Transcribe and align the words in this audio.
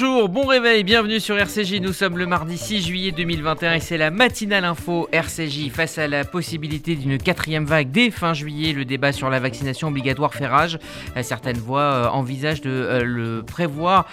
Bonjour, 0.00 0.28
bon 0.28 0.46
réveil, 0.46 0.84
bienvenue 0.84 1.18
sur 1.18 1.36
RCJ. 1.36 1.80
Nous 1.80 1.92
sommes 1.92 2.18
le 2.18 2.26
mardi 2.26 2.56
6 2.56 2.86
juillet 2.86 3.10
2021 3.10 3.74
et 3.74 3.80
c'est 3.80 3.98
la 3.98 4.12
matinale 4.12 4.64
info 4.64 5.08
RCJ. 5.10 5.70
Face 5.70 5.98
à 5.98 6.06
la 6.06 6.24
possibilité 6.24 6.94
d'une 6.94 7.18
quatrième 7.18 7.64
vague 7.64 7.90
dès 7.90 8.12
fin 8.12 8.32
juillet, 8.32 8.72
le 8.72 8.84
débat 8.84 9.10
sur 9.10 9.28
la 9.28 9.40
vaccination 9.40 9.88
obligatoire 9.88 10.32
fait 10.34 10.46
rage. 10.46 10.78
Euh, 11.16 11.24
certaines 11.24 11.58
voix 11.58 11.80
euh, 11.80 12.06
envisagent 12.10 12.60
de 12.60 12.70
euh, 12.70 13.02
le 13.02 13.42
prévoir 13.42 14.06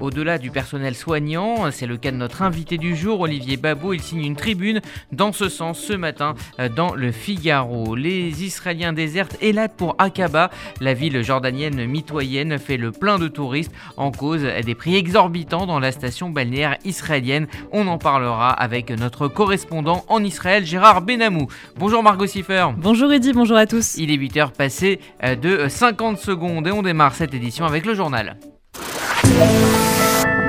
au-delà 0.00 0.36
du 0.36 0.50
personnel 0.50 0.94
soignant. 0.94 1.70
C'est 1.70 1.86
le 1.86 1.96
cas 1.96 2.10
de 2.10 2.16
notre 2.16 2.42
invité 2.42 2.76
du 2.76 2.94
jour, 2.94 3.20
Olivier 3.20 3.56
Babot. 3.56 3.94
Il 3.94 4.02
signe 4.02 4.22
une 4.22 4.36
tribune 4.36 4.82
dans 5.12 5.32
ce 5.32 5.48
sens 5.48 5.80
ce 5.80 5.94
matin 5.94 6.34
dans 6.74 6.94
le 6.94 7.10
Figaro. 7.10 7.94
Les 7.94 8.44
Israéliens 8.44 8.92
désertent 8.92 9.38
Elat 9.40 9.68
pour 9.70 9.94
Aqaba. 9.98 10.50
La 10.82 10.92
ville 10.92 11.22
jordanienne 11.22 11.86
mitoyenne 11.86 12.58
fait 12.58 12.76
le 12.76 12.92
plein 12.92 13.18
de 13.18 13.28
touristes 13.28 13.72
en 13.96 14.10
cause 14.10 14.42
des 14.42 14.74
prix 14.74 14.96
exorbitant 15.06 15.66
dans 15.66 15.78
la 15.78 15.92
station 15.92 16.30
balnéaire 16.30 16.76
israélienne. 16.84 17.46
On 17.70 17.86
en 17.86 17.96
parlera 17.96 18.50
avec 18.50 18.90
notre 18.90 19.28
correspondant 19.28 20.04
en 20.08 20.24
Israël, 20.24 20.66
Gérard 20.66 21.00
Benamou. 21.00 21.46
Bonjour 21.78 22.02
Margot 22.02 22.26
Siffer. 22.26 22.66
Bonjour 22.76 23.12
Eddy, 23.12 23.32
bonjour 23.32 23.56
à 23.56 23.66
tous. 23.66 23.96
Il 23.98 24.10
est 24.10 24.16
8h 24.16 24.50
passé 24.50 24.98
euh, 25.22 25.36
de 25.36 25.68
50 25.68 26.18
secondes 26.18 26.66
et 26.66 26.72
on 26.72 26.82
démarre 26.82 27.14
cette 27.14 27.34
édition 27.34 27.64
avec 27.64 27.86
le 27.86 27.94
journal. 27.94 28.36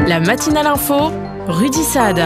La 0.07 0.19
matinale 0.19 0.65
info, 0.65 1.11
Rudy 1.47 1.83
Saad. 1.83 2.19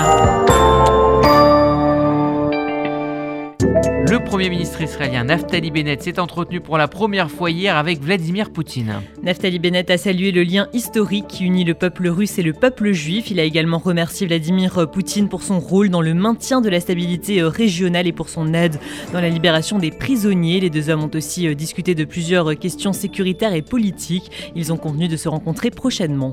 Le 4.11 4.21
Premier 4.21 4.49
ministre 4.49 4.81
israélien 4.81 5.23
Naftali 5.23 5.71
Bennett 5.71 6.01
s'est 6.01 6.19
entretenu 6.19 6.59
pour 6.59 6.77
la 6.77 6.89
première 6.89 7.31
fois 7.31 7.49
hier 7.49 7.77
avec 7.77 8.01
Vladimir 8.01 8.51
Poutine. 8.51 8.95
Naftali 9.23 9.57
Bennett 9.57 9.89
a 9.89 9.97
salué 9.97 10.33
le 10.33 10.43
lien 10.43 10.67
historique 10.73 11.27
qui 11.29 11.45
unit 11.45 11.63
le 11.63 11.75
peuple 11.75 12.09
russe 12.09 12.37
et 12.37 12.43
le 12.43 12.51
peuple 12.51 12.91
juif. 12.91 13.31
Il 13.31 13.39
a 13.39 13.45
également 13.45 13.77
remercié 13.77 14.27
Vladimir 14.27 14.91
Poutine 14.91 15.29
pour 15.29 15.43
son 15.43 15.61
rôle 15.61 15.87
dans 15.87 16.01
le 16.01 16.13
maintien 16.13 16.59
de 16.59 16.67
la 16.67 16.81
stabilité 16.81 17.41
régionale 17.41 18.05
et 18.05 18.11
pour 18.11 18.27
son 18.27 18.53
aide 18.53 18.81
dans 19.13 19.21
la 19.21 19.29
libération 19.29 19.79
des 19.79 19.91
prisonniers. 19.91 20.59
Les 20.59 20.69
deux 20.69 20.89
hommes 20.89 21.05
ont 21.05 21.11
aussi 21.15 21.47
euh, 21.47 21.53
discuté 21.53 21.95
de 21.95 22.03
plusieurs 22.03 22.59
questions 22.59 22.91
sécuritaires 22.91 23.53
et 23.53 23.61
politiques. 23.61 24.51
Ils 24.57 24.73
ont 24.73 24.77
convenu 24.77 25.07
de 25.07 25.15
se 25.15 25.29
rencontrer 25.29 25.71
prochainement. 25.71 26.31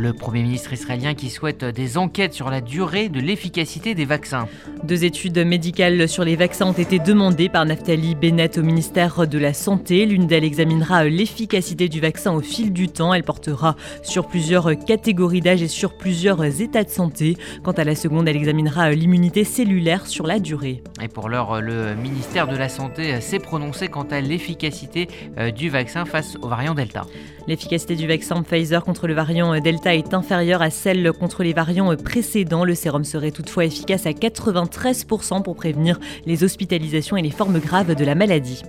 Le 0.00 0.12
Premier 0.12 0.44
ministre 0.44 0.72
israélien 0.72 1.14
qui 1.14 1.28
souhaite 1.28 1.64
des 1.64 1.98
enquêtes 1.98 2.32
sur 2.32 2.50
la 2.50 2.60
durée 2.60 3.08
de 3.08 3.18
l'efficacité 3.18 3.96
des 3.96 4.04
vaccins. 4.04 4.46
Deux 4.84 5.04
études 5.04 5.36
médicales 5.38 6.08
sur 6.08 6.22
les 6.22 6.36
vaccins 6.36 6.66
ont 6.66 6.72
été 6.72 7.00
demandées 7.00 7.48
par 7.48 7.66
Naftali 7.66 8.14
Bennett 8.14 8.58
au 8.58 8.62
ministère 8.62 9.26
de 9.26 9.38
la 9.38 9.52
Santé. 9.52 10.06
L'une 10.06 10.28
d'elles 10.28 10.44
examinera 10.44 11.02
l'efficacité 11.02 11.88
du 11.88 11.98
vaccin 11.98 12.32
au 12.32 12.40
fil 12.40 12.72
du 12.72 12.86
temps. 12.86 13.12
Elle 13.12 13.24
portera 13.24 13.74
sur 14.04 14.28
plusieurs 14.28 14.78
catégories 14.84 15.40
d'âge 15.40 15.62
et 15.62 15.68
sur 15.68 15.98
plusieurs 15.98 16.44
états 16.44 16.84
de 16.84 16.90
santé. 16.90 17.36
Quant 17.64 17.72
à 17.72 17.82
la 17.82 17.96
seconde, 17.96 18.28
elle 18.28 18.36
examinera 18.36 18.92
l'immunité 18.92 19.42
cellulaire 19.42 20.06
sur 20.06 20.28
la 20.28 20.38
durée. 20.38 20.80
Et 21.02 21.08
pour 21.08 21.28
l'heure, 21.28 21.60
le 21.60 21.96
ministère 21.96 22.46
de 22.46 22.56
la 22.56 22.68
Santé 22.68 23.20
s'est 23.20 23.40
prononcé 23.40 23.88
quant 23.88 24.06
à 24.12 24.20
l'efficacité 24.20 25.08
euh, 25.38 25.50
du 25.50 25.70
vaccin 25.70 26.04
face 26.04 26.36
au 26.40 26.46
variant 26.46 26.74
Delta. 26.74 27.04
L'efficacité 27.48 27.96
du 27.96 28.06
vaccin 28.06 28.42
Pfizer 28.42 28.84
contre 28.84 29.06
le 29.06 29.14
variant 29.14 29.58
Delta 29.58 29.94
est 29.94 30.12
inférieure 30.12 30.60
à 30.60 30.68
celle 30.68 31.10
contre 31.12 31.42
les 31.42 31.54
variants 31.54 31.96
précédents. 31.96 32.62
Le 32.62 32.74
sérum 32.74 33.04
serait 33.04 33.30
toutefois 33.30 33.64
efficace 33.64 34.04
à 34.04 34.10
93% 34.10 35.42
pour 35.42 35.56
prévenir 35.56 35.98
les 36.26 36.44
hospitalisations 36.44 37.16
et 37.16 37.22
les 37.22 37.30
formes 37.30 37.58
graves 37.58 37.94
de 37.94 38.04
la 38.04 38.14
maladie. 38.14 38.62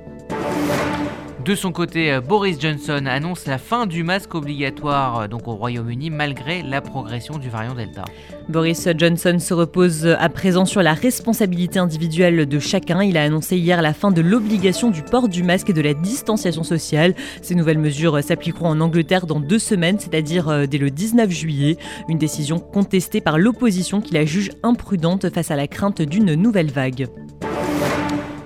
De 1.50 1.56
son 1.56 1.72
côté, 1.72 2.14
euh, 2.14 2.22
Boris 2.22 2.62
Johnson 2.62 3.08
annonce 3.08 3.48
la 3.48 3.58
fin 3.58 3.88
du 3.88 4.04
masque 4.04 4.36
obligatoire 4.36 5.22
euh, 5.22 5.28
donc 5.28 5.48
au 5.48 5.56
Royaume-Uni 5.56 6.12
malgré 6.12 6.62
la 6.62 6.80
progression 6.80 7.40
du 7.40 7.50
variant 7.50 7.74
Delta. 7.74 8.06
Boris 8.50 8.88
Johnson 8.96 9.38
se 9.40 9.56
repose 9.56 10.06
à 10.06 10.30
présent 10.30 10.66
sur 10.66 10.84
la 10.84 10.94
responsabilité 10.94 11.80
individuelle 11.80 12.46
de 12.46 12.60
chacun. 12.60 13.02
Il 13.02 13.18
a 13.18 13.24
annoncé 13.24 13.58
hier 13.58 13.82
la 13.82 13.96
fin 13.96 14.12
de 14.12 14.22
l'obligation 14.22 14.92
du 14.92 15.02
port 15.02 15.28
du 15.28 15.42
masque 15.42 15.72
et 15.72 15.74
de 15.74 15.82
la 15.82 15.96
distanciation 15.96 16.64
sociale. 16.64 17.16
Ces 17.42 17.56
nouvelles 17.56 17.80
mesures 17.80 18.24
s'appliqueront 18.24 18.68
en 18.68 18.80
Angleterre 18.80 19.26
dans 19.26 19.40
deux 19.40 19.58
semaines, 19.58 19.98
c'est-à-dire 19.98 20.50
euh, 20.50 20.66
dès 20.68 20.78
le 20.78 20.92
19 20.92 21.32
juillet. 21.32 21.78
Une 22.10 22.20
décision 22.20 22.60
contestée 22.60 23.22
par 23.22 23.40
l'opposition 23.40 24.02
qui 24.02 24.14
la 24.14 24.24
juge 24.24 24.52
imprudente 24.62 25.34
face 25.34 25.50
à 25.50 25.56
la 25.56 25.68
crainte 25.68 26.04
d'une 26.04 26.36
nouvelle 26.36 26.70
vague. 26.70 27.08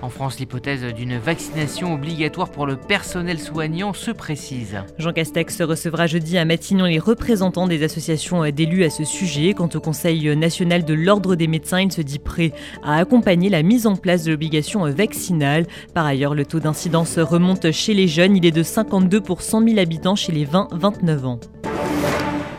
En 0.03 0.09
France, 0.09 0.37
l'hypothèse 0.37 0.83
d'une 0.93 1.17
vaccination 1.17 1.93
obligatoire 1.93 2.49
pour 2.49 2.65
le 2.65 2.75
personnel 2.75 3.39
soignant 3.39 3.93
se 3.93 4.11
précise. 4.11 4.75
Jean 4.97 5.13
Castex 5.13 5.61
recevra 5.61 6.07
jeudi 6.07 6.37
à 6.37 6.43
Matignon 6.43 6.83
les 6.83 6.99
représentants 6.99 7.67
des 7.67 7.83
associations 7.83 8.43
d'élus 8.51 8.83
à 8.83 8.89
ce 8.89 9.05
sujet. 9.05 9.53
Quant 9.53 9.69
au 9.73 9.79
Conseil 9.79 10.35
national 10.35 10.83
de 10.83 10.93
l'ordre 10.93 11.35
des 11.35 11.47
médecins, 11.47 11.79
il 11.79 11.89
se 11.93 12.01
dit 12.01 12.19
prêt 12.19 12.51
à 12.83 12.97
accompagner 12.97 13.47
la 13.47 13.63
mise 13.63 13.87
en 13.87 13.95
place 13.95 14.25
de 14.25 14.31
l'obligation 14.31 14.81
vaccinale. 14.91 15.67
Par 15.93 16.05
ailleurs, 16.05 16.35
le 16.35 16.45
taux 16.45 16.59
d'incidence 16.59 17.17
remonte 17.17 17.71
chez 17.71 17.93
les 17.93 18.09
jeunes. 18.09 18.35
Il 18.35 18.45
est 18.45 18.51
de 18.51 18.61
52 18.61 19.21
pour 19.21 19.41
100 19.41 19.65
000 19.65 19.79
habitants 19.79 20.17
chez 20.17 20.33
les 20.33 20.45
20-29 20.45 21.23
ans. 21.23 21.39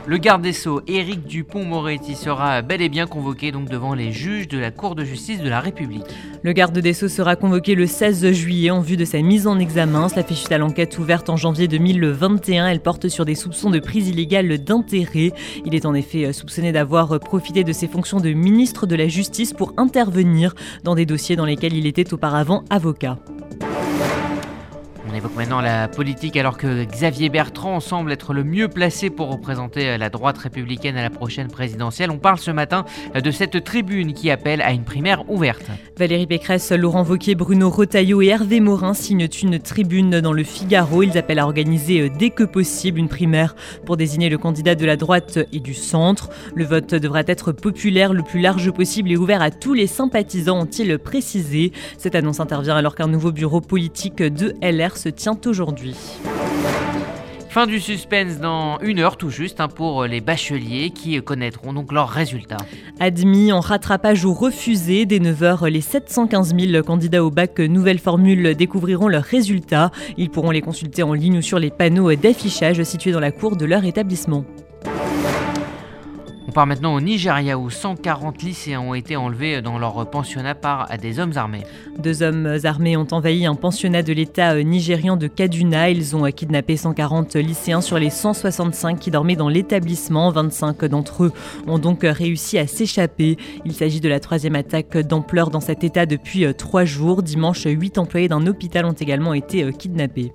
Le 0.07 0.19
garde 0.19 0.43
des 0.43 0.53
Sceaux, 0.53 0.83
Éric 0.87 1.27
Dupont-Moretti, 1.27 2.15
sera 2.15 2.61
bel 2.61 2.83
et 2.83 2.91
bien 2.91 3.07
convoqué 3.07 3.53
donc 3.53 3.71
devant 3.71 3.95
les 3.95 4.13
juges 4.13 4.49
de 4.49 4.59
la 4.59 4.71
Cour 4.71 4.95
de 4.95 5.03
justice 5.03 5.41
de 5.41 5.49
la 5.49 5.61
République. 5.61 6.05
Le 6.43 6.53
garde 6.53 6.79
des 6.79 6.93
Sceaux 6.93 7.09
sera 7.09 7.37
convoqué 7.37 7.75
le 7.75 7.87
16 7.87 8.33
juillet 8.33 8.71
en 8.71 8.81
vue 8.81 8.99
de 8.99 9.07
sa 9.07 9.23
mise 9.23 9.47
en 9.47 9.59
examen. 9.59 10.11
Cela 10.11 10.23
fait 10.23 10.55
à 10.55 10.59
l'enquête 10.59 10.99
ouverte 10.99 11.31
en 11.31 11.37
janvier 11.37 11.69
2021. 11.69 12.67
Elle 12.67 12.81
porte 12.81 13.09
sur 13.09 13.25
des 13.25 13.35
soupçons 13.35 13.71
de 13.71 13.79
prise 13.79 14.09
illégale 14.09 14.59
d'intérêt. 14.59 15.33
Il 15.65 15.75
est 15.75 15.87
en 15.87 15.95
effet 15.95 16.35
soupçonné 16.35 16.71
d'avoir 16.71 17.19
profité 17.19 17.65
de 17.65 17.73
ses 17.73 17.89
fonctions 17.89 18.21
de 18.21 18.31
ministre 18.35 18.87
de 18.87 18.97
la 18.97 19.09
Justice 19.09 19.55
pour 19.55 19.73
intervenir 19.79 20.55
dans 20.83 20.95
des 20.95 21.07
dossiers 21.07 21.37
dans 21.37 21.47
lesquels 21.47 21.75
il 21.75 21.87
était 21.87 22.13
auparavant 22.13 22.63
avocat. 22.69 23.19
Évoque 25.25 25.37
maintenant 25.39 25.63
la 25.63 25.89
politique 25.89 26.37
alors 26.37 26.59
que 26.59 26.85
Xavier 26.85 27.31
Bertrand 27.31 27.81
semble 27.81 28.13
être 28.13 28.35
le 28.35 28.45
mieux 28.45 28.69
placé 28.69 29.09
pour 29.09 29.31
représenter 29.31 29.97
la 29.97 30.11
droite 30.11 30.37
républicaine 30.37 30.99
à 30.99 31.03
la 31.03 31.09
prochaine 31.09 31.49
présidentielle. 31.49 32.11
On 32.11 32.19
parle 32.19 32.37
ce 32.37 32.51
matin 32.51 32.85
de 33.15 33.31
cette 33.31 33.65
tribune 33.65 34.13
qui 34.13 34.31
appelle 34.31 34.61
à 34.61 34.73
une 34.73 34.85
primaire 34.85 35.25
ouverte. 35.31 35.65
Valérie 35.97 36.27
Pécresse, 36.27 36.73
Laurent 36.73 37.05
Wauquiez, 37.05 37.37
Bruno 37.37 37.71
Retailleau 37.71 38.21
et 38.21 38.27
Hervé 38.27 38.61
Morin 38.61 38.93
signent 38.93 39.27
une 39.43 39.59
tribune 39.59 40.21
dans 40.21 40.35
le 40.35 40.45
Figaro. 40.45 41.03
Ils 41.03 41.17
appellent 41.17 41.39
à 41.39 41.47
organiser 41.47 42.11
dès 42.11 42.29
que 42.29 42.45
possible 42.45 42.99
une 42.99 43.09
primaire 43.09 43.57
pour 43.87 43.97
désigner 43.97 44.29
le 44.29 44.37
candidat 44.37 44.75
de 44.75 44.85
la 44.85 44.97
droite 44.97 45.39
et 45.55 45.61
du 45.61 45.73
centre. 45.73 46.29
Le 46.55 46.67
vote 46.67 46.95
devra 46.95 47.23
être 47.27 47.53
populaire 47.53 48.13
le 48.13 48.25
plus 48.25 48.41
large 48.41 48.71
possible 48.73 49.11
et 49.11 49.17
ouvert 49.17 49.41
à 49.41 49.51
tous 49.51 49.73
les 49.73 49.87
sympathisants, 49.87 50.61
ont-ils 50.61 50.99
précisé. 50.99 51.73
Cette 51.97 52.15
annonce 52.15 52.41
intervient 52.41 52.77
alors 52.77 52.95
qu'un 52.95 53.09
nouveau 53.09 53.33
bureau 53.33 53.63
politique 53.63 54.23
de 54.23 54.55
LR 54.61 54.99
se 54.99 55.14
tient 55.15 55.39
aujourd'hui. 55.47 55.97
Fin 57.55 57.69
du 57.69 57.79
suspense 57.79 58.39
dans 58.41 58.81
une 58.81 58.99
heure 58.99 59.17
tout 59.17 59.31
juste 59.31 59.61
hein, 59.61 59.69
pour 59.69 60.07
les 60.07 60.21
bacheliers 60.21 60.91
qui 60.91 61.23
connaîtront 61.23 61.73
donc 61.73 61.93
leurs 61.93 62.09
résultats. 62.09 62.57
Admis 62.99 63.53
en 63.53 63.61
rattrapage 63.61 64.25
ou 64.25 64.35
refusé, 64.35 65.07
dès 65.07 65.21
9h, 65.21 65.69
les 65.69 65.81
715 65.81 66.53
000 66.59 66.83
candidats 66.83 67.25
au 67.25 67.31
bac 67.31 67.61
nouvelle 67.61 68.01
formule 68.01 68.57
découvriront 68.57 69.07
leurs 69.07 69.23
résultats. 69.23 69.93
Ils 70.17 70.31
pourront 70.31 70.51
les 70.51 70.63
consulter 70.63 71.05
en 71.05 71.13
ligne 71.13 71.39
ou 71.39 71.43
sur 71.43 71.61
les 71.61 71.71
panneaux 71.71 72.13
d'affichage 72.17 72.83
situés 72.83 73.13
dans 73.13 73.21
la 73.21 73.31
cour 73.31 73.57
de 73.57 73.67
leur 73.67 73.85
établissement 73.85 74.45
part 76.55 76.67
maintenant 76.69 76.95
au 76.95 77.01
Nigeria 77.01 77.59
où 77.59 77.69
140 77.69 78.41
lycéens 78.43 78.81
ont 78.81 78.95
été 78.95 79.17
enlevés 79.17 79.61
dans 79.61 79.77
leur 79.77 80.09
pensionnat 80.09 80.55
par 80.55 80.89
des 81.03 81.19
hommes 81.19 81.33
armés. 81.35 81.65
Deux 81.99 82.23
hommes 82.23 82.59
armés 82.63 82.97
ont 82.97 83.09
envahi 83.11 83.45
un 83.45 83.57
pensionnat 83.57 84.05
de 84.05 84.13
l'État 84.13 84.63
nigérian 84.63 85.17
de 85.17 85.27
Kaduna. 85.27 85.91
Ils 85.91 86.15
ont 86.15 86.31
kidnappé 86.31 86.77
140 86.77 87.35
lycéens 87.35 87.81
sur 87.81 87.99
les 87.99 88.09
165 88.09 89.01
qui 89.01 89.11
dormaient 89.11 89.35
dans 89.35 89.49
l'établissement. 89.49 90.31
25 90.31 90.85
d'entre 90.85 91.25
eux 91.25 91.33
ont 91.67 91.81
donc 91.81 92.03
réussi 92.05 92.57
à 92.57 92.69
s'échapper. 92.69 93.37
Il 93.65 93.73
s'agit 93.73 94.01
de 94.01 94.09
la 94.09 94.21
troisième 94.21 94.55
attaque 94.55 94.97
d'ampleur 94.97 95.51
dans 95.51 95.61
cet 95.61 95.83
État 95.83 96.07
depuis 96.07 96.47
trois 96.55 96.85
jours. 96.85 97.25
Dimanche, 97.25 97.65
huit 97.65 97.99
employés 97.99 98.29
d'un 98.29 98.47
hôpital 98.47 98.85
ont 98.85 98.93
également 98.93 99.35
été 99.35 99.73
kidnappés. 99.73 100.31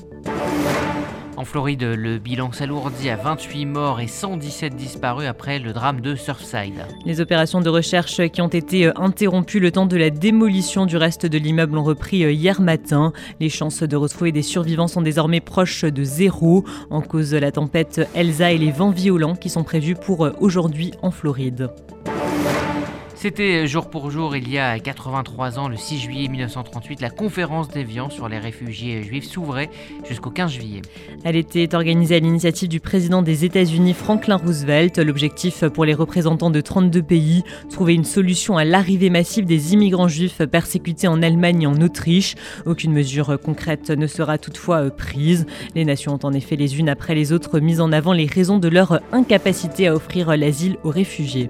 En 1.39 1.45
Floride, 1.45 1.83
le 1.83 2.17
bilan 2.17 2.51
s'alourdit 2.51 3.09
à 3.09 3.15
28 3.15 3.65
morts 3.65 4.01
et 4.01 4.07
117 4.07 4.75
disparus 4.75 5.25
après 5.25 5.57
le 5.57 5.71
drame 5.71 6.01
de 6.01 6.13
Surfside. 6.13 6.85
Les 7.05 7.21
opérations 7.21 7.61
de 7.61 7.69
recherche 7.69 8.27
qui 8.27 8.41
ont 8.41 8.49
été 8.49 8.87
euh, 8.87 8.91
interrompues 8.97 9.61
le 9.61 9.71
temps 9.71 9.85
de 9.85 9.95
la 9.95 10.09
démolition 10.09 10.85
du 10.85 10.97
reste 10.97 11.25
de 11.25 11.37
l'immeuble 11.37 11.77
ont 11.77 11.83
repris 11.85 12.25
euh, 12.25 12.33
hier 12.33 12.59
matin. 12.59 13.13
Les 13.39 13.47
chances 13.47 13.83
de 13.83 13.95
retrouver 13.95 14.33
des 14.33 14.41
survivants 14.41 14.89
sont 14.89 15.01
désormais 15.01 15.39
proches 15.39 15.85
de 15.85 16.03
zéro, 16.03 16.65
en 16.89 16.99
cause 16.99 17.29
de 17.29 17.37
la 17.37 17.53
tempête 17.53 18.01
Elsa 18.15 18.51
et 18.51 18.57
les 18.57 18.71
vents 18.71 18.91
violents 18.91 19.37
qui 19.37 19.47
sont 19.47 19.63
prévus 19.63 19.95
pour 19.95 20.25
euh, 20.25 20.33
aujourd'hui 20.41 20.91
en 21.01 21.09
Floride. 21.09 21.69
C'était 23.21 23.67
jour 23.67 23.89
pour 23.89 24.11
jour, 24.11 24.37
il 24.37 24.49
y 24.49 24.57
a 24.57 24.79
83 24.79 25.59
ans, 25.59 25.67
le 25.67 25.75
6 25.75 25.99
juillet 25.99 26.29
1938, 26.29 27.01
la 27.01 27.09
conférence 27.09 27.67
d'Évian 27.67 28.09
sur 28.09 28.29
les 28.29 28.39
réfugiés 28.39 29.03
juifs 29.03 29.25
s'ouvrait 29.25 29.69
jusqu'au 30.07 30.29
15 30.29 30.49
juillet. 30.49 30.81
Elle 31.25 31.35
était 31.35 31.75
organisée 31.75 32.15
à 32.15 32.19
l'initiative 32.19 32.69
du 32.69 32.79
président 32.79 33.21
des 33.21 33.43
États-Unis 33.43 33.93
Franklin 33.93 34.37
Roosevelt. 34.37 34.99
L'objectif 34.99 35.65
pour 35.65 35.83
les 35.83 35.93
représentants 35.93 36.49
de 36.49 36.61
32 36.61 37.03
pays, 37.03 37.43
trouver 37.69 37.93
une 37.93 38.05
solution 38.05 38.55
à 38.55 38.63
l'arrivée 38.63 39.09
massive 39.09 39.43
des 39.43 39.73
immigrants 39.73 40.07
juifs 40.07 40.41
persécutés 40.45 41.09
en 41.09 41.21
Allemagne 41.21 41.63
et 41.63 41.67
en 41.67 41.81
Autriche. 41.81 42.35
Aucune 42.65 42.93
mesure 42.93 43.37
concrète 43.43 43.89
ne 43.89 44.07
sera 44.07 44.37
toutefois 44.37 44.89
prise. 44.91 45.45
Les 45.75 45.83
nations 45.83 46.13
ont 46.13 46.25
en 46.25 46.31
effet 46.31 46.55
les 46.55 46.79
unes 46.79 46.87
après 46.87 47.15
les 47.15 47.33
autres 47.33 47.59
mis 47.59 47.81
en 47.81 47.91
avant 47.91 48.13
les 48.13 48.27
raisons 48.27 48.59
de 48.59 48.69
leur 48.69 49.01
incapacité 49.11 49.87
à 49.87 49.93
offrir 49.93 50.37
l'asile 50.37 50.77
aux 50.85 50.89
réfugiés. 50.89 51.49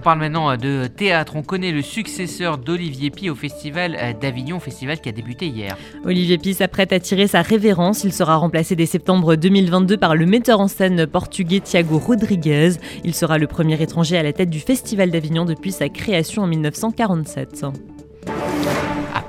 On 0.00 0.02
parle 0.02 0.20
maintenant 0.20 0.50
euh, 0.50 0.56
de 0.56 0.86
théâtre. 0.86 1.36
On 1.36 1.42
connaît 1.42 1.72
le 1.72 1.82
successeur 1.82 2.56
d'Olivier 2.56 3.10
Pi 3.10 3.28
au 3.28 3.34
Festival 3.34 3.98
euh, 4.00 4.14
d'Avignon, 4.18 4.58
festival 4.58 4.98
qui 4.98 5.10
a 5.10 5.12
débuté 5.12 5.46
hier. 5.46 5.76
Olivier 6.06 6.38
Pi 6.38 6.54
s'apprête 6.54 6.94
à 6.94 7.00
tirer 7.00 7.26
sa 7.26 7.42
révérence. 7.42 8.02
Il 8.02 8.14
sera 8.14 8.36
remplacé 8.36 8.74
dès 8.74 8.86
septembre 8.86 9.36
2022 9.36 9.98
par 9.98 10.16
le 10.16 10.24
metteur 10.24 10.58
en 10.58 10.68
scène 10.68 11.06
portugais 11.06 11.60
Thiago 11.60 11.98
Rodriguez. 11.98 12.76
Il 13.04 13.14
sera 13.14 13.36
le 13.36 13.46
premier 13.46 13.82
étranger 13.82 14.16
à 14.16 14.22
la 14.22 14.32
tête 14.32 14.48
du 14.48 14.60
Festival 14.60 15.10
d'Avignon 15.10 15.44
depuis 15.44 15.70
sa 15.70 15.90
création 15.90 16.44
en 16.44 16.46
1947. 16.46 17.66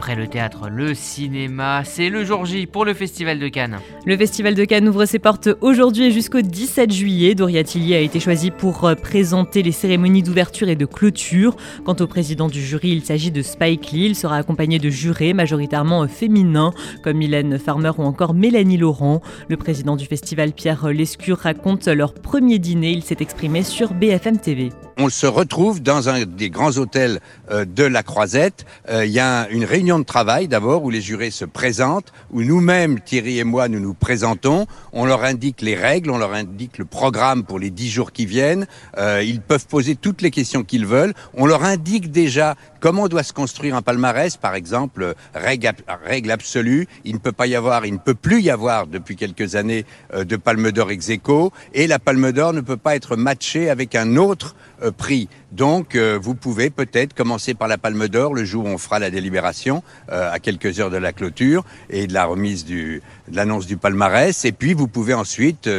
Après 0.01 0.15
le 0.15 0.25
théâtre, 0.25 0.67
le 0.67 0.95
cinéma, 0.95 1.83
c'est 1.85 2.09
le 2.09 2.25
jour 2.25 2.43
J 2.43 2.65
pour 2.65 2.85
le 2.85 2.95
Festival 2.95 3.37
de 3.37 3.47
Cannes. 3.49 3.77
Le 4.07 4.17
Festival 4.17 4.55
de 4.55 4.65
Cannes 4.65 4.89
ouvre 4.89 5.05
ses 5.05 5.19
portes 5.19 5.49
aujourd'hui 5.61 6.05
et 6.05 6.11
jusqu'au 6.11 6.41
17 6.41 6.91
juillet. 6.91 7.35
Doria 7.35 7.63
Tilly 7.63 7.93
a 7.93 7.99
été 7.99 8.19
choisi 8.19 8.49
pour 8.49 8.85
euh, 8.85 8.95
présenter 8.95 9.61
les 9.61 9.71
cérémonies 9.71 10.23
d'ouverture 10.23 10.69
et 10.69 10.75
de 10.75 10.87
clôture. 10.87 11.55
Quant 11.85 11.95
au 11.99 12.07
président 12.07 12.47
du 12.47 12.63
jury, 12.63 12.89
il 12.89 13.05
s'agit 13.05 13.29
de 13.29 13.43
Spike 13.43 13.91
Lee. 13.91 14.07
Il 14.07 14.15
sera 14.15 14.37
accompagné 14.37 14.79
de 14.79 14.89
jurés 14.89 15.35
majoritairement 15.35 16.07
féminins 16.07 16.73
comme 17.03 17.17
Mylène 17.17 17.59
Farmer 17.59 17.91
ou 17.99 18.01
encore 18.01 18.33
Mélanie 18.33 18.77
Laurent. 18.77 19.21
Le 19.49 19.57
président 19.57 19.95
du 19.95 20.07
festival, 20.07 20.53
Pierre 20.53 20.87
Lescure, 20.87 21.37
raconte 21.37 21.85
leur 21.85 22.15
premier 22.15 22.57
dîner. 22.57 22.89
Il 22.89 23.03
s'est 23.03 23.17
exprimé 23.19 23.61
sur 23.61 23.93
BFM 23.93 24.39
TV 24.39 24.71
on 25.01 25.09
se 25.09 25.25
retrouve 25.25 25.81
dans 25.81 26.09
un 26.09 26.25
des 26.25 26.51
grands 26.51 26.77
hôtels 26.77 27.21
euh, 27.49 27.65
de 27.65 27.83
la 27.83 28.03
Croisette. 28.03 28.65
Euh, 28.87 29.03
il 29.03 29.11
y 29.11 29.19
a 29.19 29.49
une 29.49 29.65
réunion 29.65 29.97
de 29.97 30.03
travail 30.03 30.47
d'abord 30.47 30.83
où 30.83 30.91
les 30.91 31.01
jurés 31.01 31.31
se 31.31 31.43
présentent, 31.43 32.13
où 32.29 32.43
nous-mêmes, 32.43 32.99
Thierry 32.99 33.39
et 33.39 33.43
moi, 33.43 33.67
nous 33.67 33.79
nous 33.79 33.95
présentons. 33.95 34.67
On 34.93 35.05
leur 35.05 35.23
indique 35.23 35.61
les 35.61 35.73
règles, 35.73 36.11
on 36.11 36.19
leur 36.19 36.33
indique 36.33 36.77
le 36.77 36.85
programme 36.85 37.43
pour 37.43 37.57
les 37.57 37.71
dix 37.71 37.89
jours 37.89 38.11
qui 38.11 38.27
viennent. 38.27 38.67
Euh, 38.99 39.23
ils 39.25 39.41
peuvent 39.41 39.65
poser 39.65 39.95
toutes 39.95 40.21
les 40.21 40.29
questions 40.29 40.63
qu'ils 40.63 40.85
veulent. 40.85 41.15
On 41.33 41.47
leur 41.47 41.63
indique 41.63 42.11
déjà 42.11 42.55
comment 42.81 43.07
doit 43.07 43.23
se 43.23 43.31
construire 43.31 43.75
un 43.75 43.81
palmarès, 43.81 44.35
par 44.35 44.55
exemple, 44.55 45.13
règle, 45.33 45.71
règle 46.03 46.31
absolue. 46.31 46.87
Il 47.05 47.13
ne 47.13 47.19
peut 47.19 47.31
pas 47.31 47.47
y 47.47 47.55
avoir, 47.55 47.85
il 47.85 47.93
ne 47.93 47.99
peut 47.99 48.15
plus 48.15 48.41
y 48.41 48.49
avoir 48.49 48.87
depuis 48.87 49.15
quelques 49.15 49.55
années 49.55 49.85
de 50.13 50.35
Palme 50.35 50.73
d'Or 50.73 50.91
ex 50.91 51.09
aequo, 51.09 51.53
et 51.73 51.87
la 51.87 51.99
Palme 51.99 52.33
d'Or 52.33 52.51
ne 52.51 52.61
peut 52.61 52.77
pas 52.77 52.95
être 52.95 53.15
matchée 53.15 53.69
avec 53.69 53.95
un 53.95 54.17
autre 54.17 54.55
euh, 54.83 54.91
prix. 54.91 55.29
Donc, 55.51 55.95
euh, 55.95 56.17
vous 56.21 56.33
pouvez 56.33 56.69
peut-être 56.69 57.13
commencer 57.13 57.53
par 57.53 57.67
la 57.67 57.77
Palme 57.77 58.07
d'Or 58.07 58.33
le 58.33 58.45
jour 58.45 58.65
où 58.65 58.67
on 58.67 58.77
fera 58.77 58.99
la 58.99 59.11
délibération, 59.11 59.83
euh, 60.09 60.31
à 60.31 60.39
quelques 60.39 60.79
heures 60.79 60.89
de 60.89 60.97
la 60.97 61.13
clôture 61.13 61.63
et 61.89 62.07
de 62.07 62.13
la 62.13 62.25
remise 62.25 62.65
du, 62.65 63.01
de 63.27 63.35
l'annonce 63.35 63.67
du 63.67 63.77
palmarès. 63.77 64.43
Et 64.45 64.51
puis, 64.51 64.73
vous 64.73 64.87
pouvez 64.87 65.13
ensuite 65.13 65.69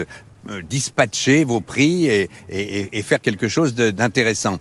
dispatcher 0.69 1.44
vos 1.44 1.60
prix 1.60 2.06
et, 2.06 2.28
et 2.48 3.02
faire 3.02 3.20
quelque 3.20 3.46
chose 3.46 3.75
d'intéressant. 3.75 4.58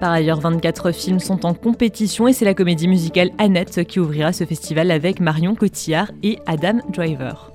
Par 0.00 0.12
ailleurs, 0.12 0.40
24 0.40 0.92
films 0.92 1.20
sont 1.20 1.46
en 1.46 1.54
compétition 1.54 2.28
et 2.28 2.32
c'est 2.32 2.44
la 2.44 2.54
comédie 2.54 2.88
musicale 2.88 3.30
Annette 3.38 3.84
qui 3.84 4.00
ouvrira 4.00 4.32
ce 4.32 4.44
festival 4.44 4.90
avec 4.90 5.20
Marion 5.20 5.54
Cotillard 5.54 6.10
et 6.22 6.38
Adam 6.46 6.78
Driver. 6.92 7.50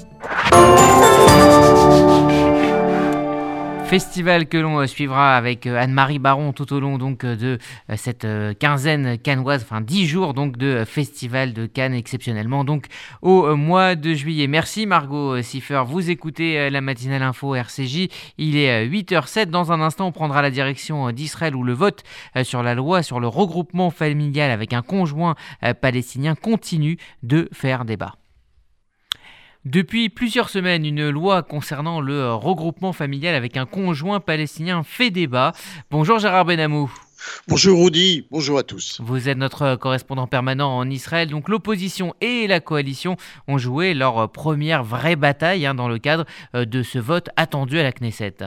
Festival 3.91 4.47
que 4.47 4.57
l'on 4.57 4.79
euh, 4.79 4.87
suivra 4.87 5.35
avec 5.35 5.67
euh, 5.67 5.75
Anne-Marie 5.75 6.17
Baron 6.17 6.53
tout 6.53 6.71
au 6.71 6.79
long 6.79 6.97
donc 6.97 7.25
euh, 7.25 7.35
de 7.35 7.57
cette 7.97 8.25
quinzaine 8.57 9.17
cannoise, 9.17 9.63
enfin 9.63 9.81
dix 9.81 10.07
jours 10.07 10.33
donc 10.33 10.55
de 10.55 10.85
festival 10.85 11.51
de 11.51 11.65
Cannes 11.65 11.93
exceptionnellement 11.93 12.63
donc 12.63 12.85
au 13.21 13.53
mois 13.57 13.95
de 13.95 14.13
juillet. 14.13 14.47
Merci 14.47 14.85
Margot 14.85 15.41
Siffer, 15.41 15.83
vous 15.85 16.09
écoutez 16.09 16.69
la 16.69 16.79
matinale 16.79 17.21
info 17.21 17.53
RCJ, 17.53 18.07
il 18.37 18.55
est 18.55 18.87
8h07, 18.87 19.47
dans 19.47 19.73
un 19.73 19.81
instant 19.81 20.07
on 20.07 20.13
prendra 20.13 20.41
la 20.41 20.51
direction 20.51 21.11
d'Israël 21.11 21.53
où 21.53 21.63
le 21.63 21.73
vote 21.73 22.03
sur 22.43 22.63
la 22.63 22.75
loi 22.75 23.03
sur 23.03 23.19
le 23.19 23.27
regroupement 23.27 23.89
familial 23.89 24.51
avec 24.51 24.71
un 24.71 24.83
conjoint 24.83 25.35
palestinien 25.81 26.35
continue 26.35 26.95
de 27.23 27.49
faire 27.51 27.83
débat. 27.83 28.20
Depuis 29.65 30.09
plusieurs 30.09 30.49
semaines, 30.49 30.85
une 30.87 31.07
loi 31.09 31.43
concernant 31.43 32.01
le 32.01 32.33
regroupement 32.33 32.93
familial 32.93 33.35
avec 33.35 33.57
un 33.57 33.67
conjoint 33.67 34.19
palestinien 34.19 34.81
fait 34.81 35.11
débat. 35.11 35.51
Bonjour 35.91 36.17
Gérard 36.17 36.45
Benamou. 36.45 36.91
Bonjour 37.47 37.83
Rudy, 37.83 38.25
bonjour 38.31 38.57
à 38.57 38.63
tous. 38.63 38.99
Vous 39.03 39.29
êtes 39.29 39.37
notre 39.37 39.75
correspondant 39.75 40.25
permanent 40.25 40.75
en 40.75 40.89
Israël. 40.89 41.29
Donc 41.29 41.47
l'opposition 41.47 42.15
et 42.21 42.47
la 42.47 42.59
coalition 42.59 43.17
ont 43.47 43.59
joué 43.59 43.93
leur 43.93 44.31
première 44.31 44.83
vraie 44.83 45.15
bataille 45.15 45.67
hein, 45.67 45.75
dans 45.75 45.87
le 45.87 45.99
cadre 45.99 46.25
euh, 46.55 46.65
de 46.65 46.81
ce 46.81 46.97
vote 46.97 47.29
attendu 47.35 47.77
à 47.77 47.83
la 47.83 47.91
Knesset. 47.91 48.37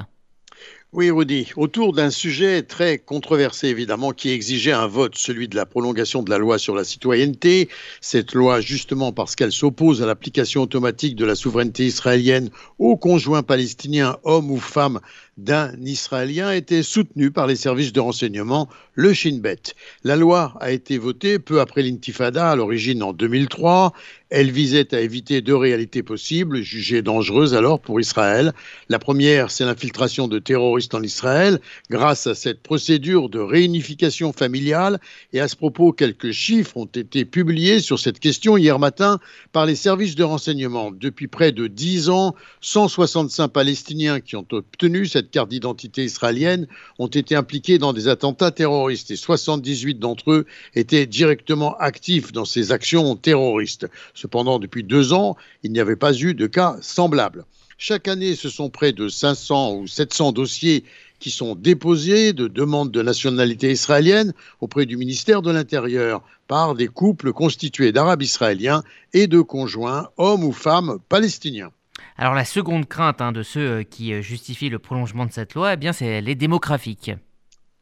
Oui, 0.96 1.10
Rudy, 1.10 1.50
autour 1.56 1.92
d'un 1.92 2.10
sujet 2.10 2.62
très 2.62 2.98
controversé, 2.98 3.66
évidemment, 3.66 4.12
qui 4.12 4.30
exigeait 4.30 4.70
un 4.70 4.86
vote, 4.86 5.16
celui 5.16 5.48
de 5.48 5.56
la 5.56 5.66
prolongation 5.66 6.22
de 6.22 6.30
la 6.30 6.38
loi 6.38 6.56
sur 6.56 6.76
la 6.76 6.84
citoyenneté. 6.84 7.68
Cette 8.00 8.32
loi, 8.32 8.60
justement, 8.60 9.10
parce 9.10 9.34
qu'elle 9.34 9.50
s'oppose 9.50 10.04
à 10.04 10.06
l'application 10.06 10.62
automatique 10.62 11.16
de 11.16 11.24
la 11.24 11.34
souveraineté 11.34 11.84
israélienne 11.84 12.48
aux 12.78 12.96
conjoints 12.96 13.42
palestiniens, 13.42 14.18
hommes 14.22 14.52
ou 14.52 14.58
femmes, 14.58 15.00
d'un 15.36 15.72
Israélien 15.82 16.52
était 16.52 16.82
soutenu 16.82 17.30
par 17.30 17.46
les 17.46 17.56
services 17.56 17.92
de 17.92 18.00
renseignement, 18.00 18.68
le 18.94 19.12
Shin 19.12 19.38
Bet. 19.40 19.74
La 20.04 20.16
loi 20.16 20.54
a 20.60 20.70
été 20.70 20.98
votée 20.98 21.38
peu 21.38 21.60
après 21.60 21.82
l'intifada, 21.82 22.50
à 22.50 22.56
l'origine 22.56 23.02
en 23.02 23.12
2003. 23.12 23.92
Elle 24.30 24.50
visait 24.50 24.94
à 24.94 25.00
éviter 25.00 25.40
deux 25.42 25.54
réalités 25.54 26.02
possibles, 26.02 26.62
jugées 26.62 27.02
dangereuses 27.02 27.54
alors 27.54 27.78
pour 27.78 28.00
Israël. 28.00 28.52
La 28.88 28.98
première, 28.98 29.50
c'est 29.50 29.64
l'infiltration 29.64 30.26
de 30.26 30.38
terroristes 30.38 30.94
en 30.94 31.02
Israël, 31.02 31.60
grâce 31.90 32.26
à 32.26 32.34
cette 32.34 32.60
procédure 32.62 33.28
de 33.28 33.38
réunification 33.38 34.32
familiale. 34.32 34.98
Et 35.32 35.40
à 35.40 35.46
ce 35.46 35.54
propos, 35.54 35.92
quelques 35.92 36.32
chiffres 36.32 36.76
ont 36.76 36.84
été 36.84 37.24
publiés 37.24 37.80
sur 37.80 37.98
cette 37.98 38.18
question 38.18 38.56
hier 38.56 38.78
matin 38.78 39.20
par 39.52 39.66
les 39.66 39.76
services 39.76 40.16
de 40.16 40.24
renseignement. 40.24 40.90
Depuis 40.90 41.28
près 41.28 41.52
de 41.52 41.68
dix 41.68 42.08
ans, 42.08 42.34
165 42.60 43.48
Palestiniens 43.48 44.20
qui 44.20 44.34
ont 44.36 44.46
obtenu 44.50 45.06
cette 45.06 45.23
carte 45.30 45.50
d'identité 45.50 46.04
israélienne 46.04 46.66
ont 46.98 47.06
été 47.06 47.34
impliqués 47.34 47.78
dans 47.78 47.92
des 47.92 48.08
attentats 48.08 48.50
terroristes 48.50 49.10
et 49.10 49.16
78 49.16 49.98
d'entre 49.98 50.32
eux 50.32 50.46
étaient 50.74 51.06
directement 51.06 51.76
actifs 51.78 52.32
dans 52.32 52.44
ces 52.44 52.72
actions 52.72 53.16
terroristes. 53.16 53.86
Cependant, 54.14 54.58
depuis 54.58 54.84
deux 54.84 55.12
ans, 55.12 55.36
il 55.62 55.72
n'y 55.72 55.80
avait 55.80 55.96
pas 55.96 56.14
eu 56.14 56.34
de 56.34 56.46
cas 56.46 56.76
semblables. 56.80 57.44
Chaque 57.76 58.08
année, 58.08 58.36
ce 58.36 58.48
sont 58.48 58.70
près 58.70 58.92
de 58.92 59.08
500 59.08 59.74
ou 59.74 59.86
700 59.86 60.32
dossiers 60.32 60.84
qui 61.18 61.30
sont 61.30 61.54
déposés 61.54 62.32
de 62.32 62.48
demandes 62.48 62.90
de 62.90 63.02
nationalité 63.02 63.72
israélienne 63.72 64.32
auprès 64.60 64.86
du 64.86 64.96
ministère 64.96 65.42
de 65.42 65.50
l'Intérieur 65.50 66.22
par 66.46 66.74
des 66.74 66.88
couples 66.88 67.32
constitués 67.32 67.92
d'Arabes 67.92 68.22
israéliens 68.22 68.82
et 69.12 69.26
de 69.26 69.40
conjoints, 69.40 70.10
hommes 70.18 70.44
ou 70.44 70.52
femmes 70.52 70.98
palestiniens. 71.08 71.72
Alors 72.16 72.34
la 72.34 72.44
seconde 72.44 72.86
crainte 72.86 73.20
hein, 73.20 73.32
de 73.32 73.42
ceux 73.42 73.60
euh, 73.60 73.82
qui 73.82 74.12
euh, 74.12 74.22
justifient 74.22 74.68
le 74.68 74.78
prolongement 74.78 75.26
de 75.26 75.32
cette 75.32 75.54
loi, 75.54 75.72
eh 75.72 75.76
bien 75.76 75.92
c'est 75.92 76.20
les 76.20 76.36
démographiques. 76.36 77.10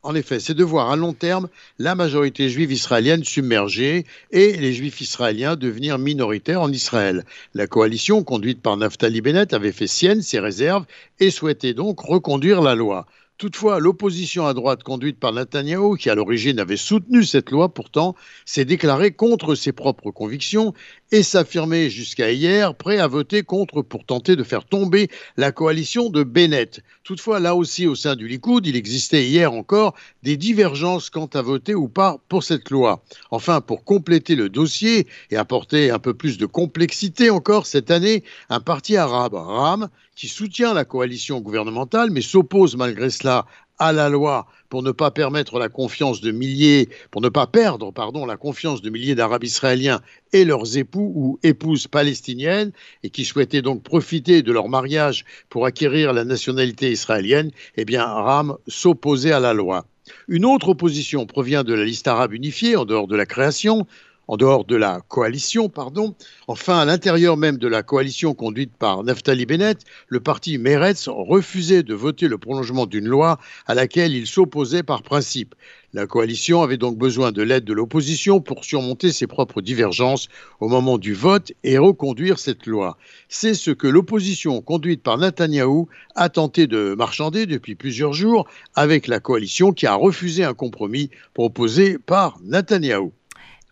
En 0.04 0.16
effet, 0.16 0.40
c'est 0.40 0.54
de 0.54 0.64
voir 0.64 0.90
à 0.90 0.96
long 0.96 1.12
terme 1.12 1.48
la 1.78 1.94
majorité 1.94 2.48
juive 2.48 2.72
israélienne 2.72 3.22
submergée 3.22 4.04
et 4.32 4.54
les 4.54 4.72
juifs 4.72 5.00
israéliens 5.00 5.54
devenir 5.54 5.96
minoritaires 5.98 6.60
en 6.60 6.72
Israël. 6.72 7.24
La 7.54 7.68
coalition 7.68 8.24
conduite 8.24 8.60
par 8.60 8.76
Naftali 8.76 9.20
Bennett 9.20 9.52
avait 9.52 9.70
fait 9.70 9.86
sienne 9.86 10.22
ses 10.22 10.40
réserves 10.40 10.86
et 11.20 11.30
souhaitait 11.30 11.74
donc 11.74 12.00
reconduire 12.00 12.62
la 12.62 12.74
loi. 12.74 13.06
Toutefois, 13.38 13.80
l'opposition 13.80 14.46
à 14.46 14.54
droite 14.54 14.84
conduite 14.84 15.18
par 15.18 15.32
Netanyahou, 15.32 15.96
qui 15.96 16.10
à 16.10 16.14
l'origine 16.14 16.60
avait 16.60 16.76
soutenu 16.76 17.24
cette 17.24 17.50
loi 17.50 17.74
pourtant, 17.74 18.14
s'est 18.44 18.64
déclarée 18.64 19.10
contre 19.10 19.56
ses 19.56 19.72
propres 19.72 20.12
convictions 20.12 20.74
et 21.10 21.24
s'affirmait 21.24 21.90
jusqu'à 21.90 22.30
hier 22.30 22.74
prêt 22.76 22.98
à 22.98 23.08
voter 23.08 23.42
contre 23.42 23.82
pour 23.82 24.04
tenter 24.04 24.36
de 24.36 24.44
faire 24.44 24.64
tomber 24.64 25.08
la 25.36 25.50
coalition 25.50 26.08
de 26.08 26.22
Bennett. 26.22 26.82
Toutefois, 27.02 27.40
là 27.40 27.56
aussi 27.56 27.86
au 27.88 27.96
sein 27.96 28.14
du 28.14 28.28
Likoud, 28.28 28.64
il 28.66 28.76
existait 28.76 29.26
hier 29.26 29.52
encore 29.52 29.94
des 30.22 30.36
divergences 30.36 31.10
quant 31.10 31.26
à 31.26 31.42
voter 31.42 31.74
ou 31.74 31.88
pas 31.88 32.18
pour 32.28 32.44
cette 32.44 32.70
loi. 32.70 33.02
Enfin, 33.32 33.60
pour 33.60 33.84
compléter 33.84 34.36
le 34.36 34.50
dossier 34.50 35.08
et 35.30 35.36
apporter 35.36 35.90
un 35.90 35.98
peu 35.98 36.14
plus 36.14 36.38
de 36.38 36.46
complexité 36.46 37.28
encore 37.28 37.66
cette 37.66 37.90
année, 37.90 38.22
un 38.50 38.60
parti 38.60 38.96
arabe, 38.96 39.34
RAM, 39.34 39.88
qui 40.14 40.28
soutient 40.28 40.74
la 40.74 40.84
coalition 40.84 41.40
gouvernementale 41.40 42.10
mais 42.10 42.20
s'oppose 42.20 42.76
malgré 42.76 43.10
cela 43.10 43.46
à 43.78 43.92
la 43.92 44.08
loi 44.08 44.46
pour 44.68 44.82
ne 44.82 44.92
pas 44.92 45.10
permettre 45.10 45.58
la 45.58 45.68
confiance 45.68 46.20
de 46.20 46.30
milliers, 46.30 46.88
pour 47.10 47.20
ne 47.20 47.28
pas 47.28 47.46
perdre, 47.46 47.90
pardon, 47.90 48.24
la 48.26 48.36
confiance 48.36 48.80
de 48.80 48.90
milliers 48.90 49.14
d'Arabes 49.14 49.44
israéliens 49.44 50.00
et 50.32 50.44
leurs 50.44 50.78
époux 50.78 51.12
ou 51.14 51.38
épouses 51.42 51.88
palestiniennes 51.88 52.72
et 53.02 53.10
qui 53.10 53.24
souhaitaient 53.24 53.60
donc 53.60 53.82
profiter 53.82 54.42
de 54.42 54.52
leur 54.52 54.68
mariage 54.68 55.24
pour 55.48 55.66
acquérir 55.66 56.12
la 56.12 56.24
nationalité 56.24 56.90
israélienne, 56.92 57.50
eh 57.76 57.84
bien, 57.84 58.04
Ram 58.04 58.56
s'opposait 58.68 59.32
à 59.32 59.40
la 59.40 59.52
loi. 59.52 59.84
Une 60.28 60.44
autre 60.44 60.70
opposition 60.70 61.26
provient 61.26 61.64
de 61.64 61.74
la 61.74 61.84
liste 61.84 62.08
arabe 62.08 62.32
unifiée, 62.32 62.76
en 62.76 62.84
dehors 62.84 63.08
de 63.08 63.16
la 63.16 63.26
création, 63.26 63.86
en 64.32 64.38
dehors 64.38 64.64
de 64.64 64.76
la 64.76 65.02
coalition, 65.08 65.68
pardon. 65.68 66.14
Enfin, 66.48 66.78
à 66.78 66.86
l'intérieur 66.86 67.36
même 67.36 67.58
de 67.58 67.68
la 67.68 67.82
coalition 67.82 68.32
conduite 68.32 68.72
par 68.78 69.04
Naftali 69.04 69.44
Bennett, 69.44 69.80
le 70.08 70.20
parti 70.20 70.56
Meretz 70.56 71.06
refusait 71.08 71.82
de 71.82 71.92
voter 71.92 72.28
le 72.28 72.38
prolongement 72.38 72.86
d'une 72.86 73.06
loi 73.06 73.38
à 73.66 73.74
laquelle 73.74 74.14
il 74.14 74.26
s'opposait 74.26 74.82
par 74.82 75.02
principe. 75.02 75.54
La 75.92 76.06
coalition 76.06 76.62
avait 76.62 76.78
donc 76.78 76.96
besoin 76.96 77.30
de 77.30 77.42
l'aide 77.42 77.64
de 77.64 77.74
l'opposition 77.74 78.40
pour 78.40 78.64
surmonter 78.64 79.12
ses 79.12 79.26
propres 79.26 79.60
divergences 79.60 80.28
au 80.60 80.68
moment 80.68 80.96
du 80.96 81.12
vote 81.12 81.52
et 81.62 81.76
reconduire 81.76 82.38
cette 82.38 82.64
loi. 82.64 82.96
C'est 83.28 83.52
ce 83.52 83.70
que 83.70 83.86
l'opposition 83.86 84.62
conduite 84.62 85.02
par 85.02 85.18
Netanyahou 85.18 85.88
a 86.14 86.30
tenté 86.30 86.66
de 86.66 86.94
marchander 86.96 87.44
depuis 87.44 87.74
plusieurs 87.74 88.14
jours 88.14 88.48
avec 88.74 89.08
la 89.08 89.20
coalition 89.20 89.72
qui 89.72 89.86
a 89.86 89.94
refusé 89.94 90.42
un 90.42 90.54
compromis 90.54 91.10
proposé 91.34 91.98
par 91.98 92.38
Netanyahou. 92.42 93.12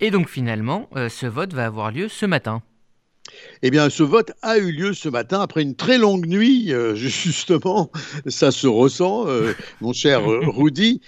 Et 0.03 0.11
donc 0.11 0.29
finalement, 0.29 0.89
euh, 0.97 1.09
ce 1.09 1.27
vote 1.27 1.53
va 1.53 1.67
avoir 1.67 1.91
lieu 1.91 2.09
ce 2.09 2.25
matin. 2.25 2.63
Eh 3.63 3.71
bien, 3.71 3.91
ce 3.91 4.03
vote 4.03 4.33
a 4.43 4.57
eu 4.57 4.73
lieu 4.73 4.95
ce 4.95 5.09
matin 5.09 5.41
après 5.41 5.63
une 5.63 5.75
très 5.75 5.99
longue 5.99 6.27
nuit, 6.27 6.73
euh, 6.73 6.95
justement, 6.95 7.91
ça 8.27 8.51
se 8.51 8.67
ressent, 8.67 9.27
euh, 9.29 9.53
mon 9.81 9.93
cher 9.93 10.31
euh, 10.31 10.41
Rudy. 10.47 11.01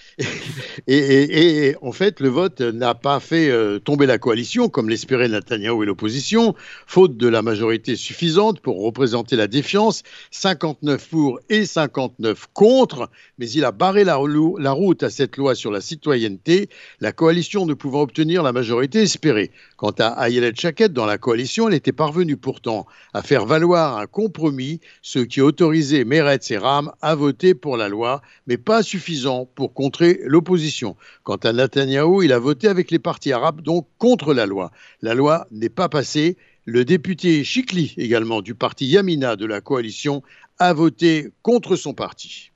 Et, 0.87 1.75
en 1.81 1.91
fait, 1.91 2.19
le 2.19 2.29
vote 2.29 2.61
n'a 2.61 2.93
pas 2.93 3.19
fait 3.19 3.51
tomber 3.83 4.05
la 4.05 4.17
coalition, 4.17 4.69
comme 4.69 4.89
l'espérait 4.89 5.27
Netanyahu 5.27 5.83
et 5.83 5.85
l'opposition, 5.85 6.55
faute 6.85 7.17
de 7.17 7.27
la 7.27 7.41
majorité 7.41 7.95
suffisante 7.95 8.59
pour 8.59 8.81
représenter 8.83 9.35
la 9.35 9.47
défiance, 9.47 10.03
59 10.31 11.09
pour 11.09 11.39
et 11.49 11.65
59 11.65 12.47
contre, 12.53 13.09
mais 13.37 13.49
il 13.49 13.65
a 13.65 13.71
barré 13.71 14.03
la, 14.03 14.19
la 14.59 14.71
route 14.71 15.03
à 15.03 15.09
cette 15.09 15.37
loi 15.37 15.55
sur 15.55 15.71
la 15.71 15.81
citoyenneté, 15.81 16.69
la 16.99 17.11
coalition 17.11 17.65
ne 17.65 17.73
pouvant 17.73 18.01
obtenir 18.01 18.43
la 18.43 18.51
majorité 18.51 19.01
espérée. 19.01 19.51
Quant 19.77 19.93
à 19.99 20.27
Ayelet 20.27 20.53
Chaket, 20.55 20.93
dans 20.93 21.05
la 21.05 21.17
coalition, 21.17 21.67
elle 21.67 21.75
était 21.75 21.91
parvenue 21.91 22.12
pourtant 22.39 22.85
à 23.13 23.21
faire 23.21 23.45
valoir 23.45 23.97
un 23.97 24.05
compromis, 24.05 24.79
ce 25.01 25.19
qui 25.19 25.41
autorisait 25.41 26.05
Meretz 26.05 26.51
et 26.51 26.57
Ram 26.57 26.91
à 27.01 27.15
voter 27.15 27.53
pour 27.53 27.77
la 27.77 27.89
loi, 27.89 28.21
mais 28.47 28.57
pas 28.57 28.83
suffisant 28.83 29.45
pour 29.55 29.73
contrer 29.73 30.19
l'opposition. 30.23 30.95
Quant 31.23 31.37
à 31.37 31.53
Netanyahu, 31.53 32.23
il 32.23 32.33
a 32.33 32.39
voté 32.39 32.67
avec 32.67 32.91
les 32.91 32.99
partis 32.99 33.33
arabes, 33.33 33.61
donc 33.61 33.87
contre 33.97 34.33
la 34.33 34.45
loi. 34.45 34.71
La 35.01 35.13
loi 35.13 35.47
n'est 35.51 35.69
pas 35.69 35.89
passée. 35.89 36.37
Le 36.65 36.85
député 36.85 37.43
Chikli, 37.43 37.93
également 37.97 38.41
du 38.41 38.55
parti 38.55 38.85
Yamina 38.85 39.35
de 39.35 39.45
la 39.45 39.59
coalition, 39.59 40.23
a 40.59 40.73
voté 40.73 41.31
contre 41.41 41.75
son 41.75 41.93
parti. 41.93 42.51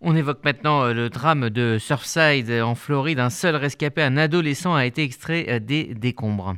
On 0.00 0.16
évoque 0.16 0.44
maintenant 0.44 0.84
euh, 0.84 0.92
le 0.92 1.08
drame 1.08 1.50
de 1.50 1.78
Surfside 1.78 2.50
en 2.50 2.74
Floride. 2.74 3.18
Un 3.18 3.30
seul 3.30 3.56
rescapé, 3.56 4.02
un 4.02 4.16
adolescent, 4.16 4.74
a 4.74 4.86
été 4.86 5.02
extrait 5.02 5.46
euh, 5.48 5.58
des 5.58 5.94
décombres. 5.94 6.56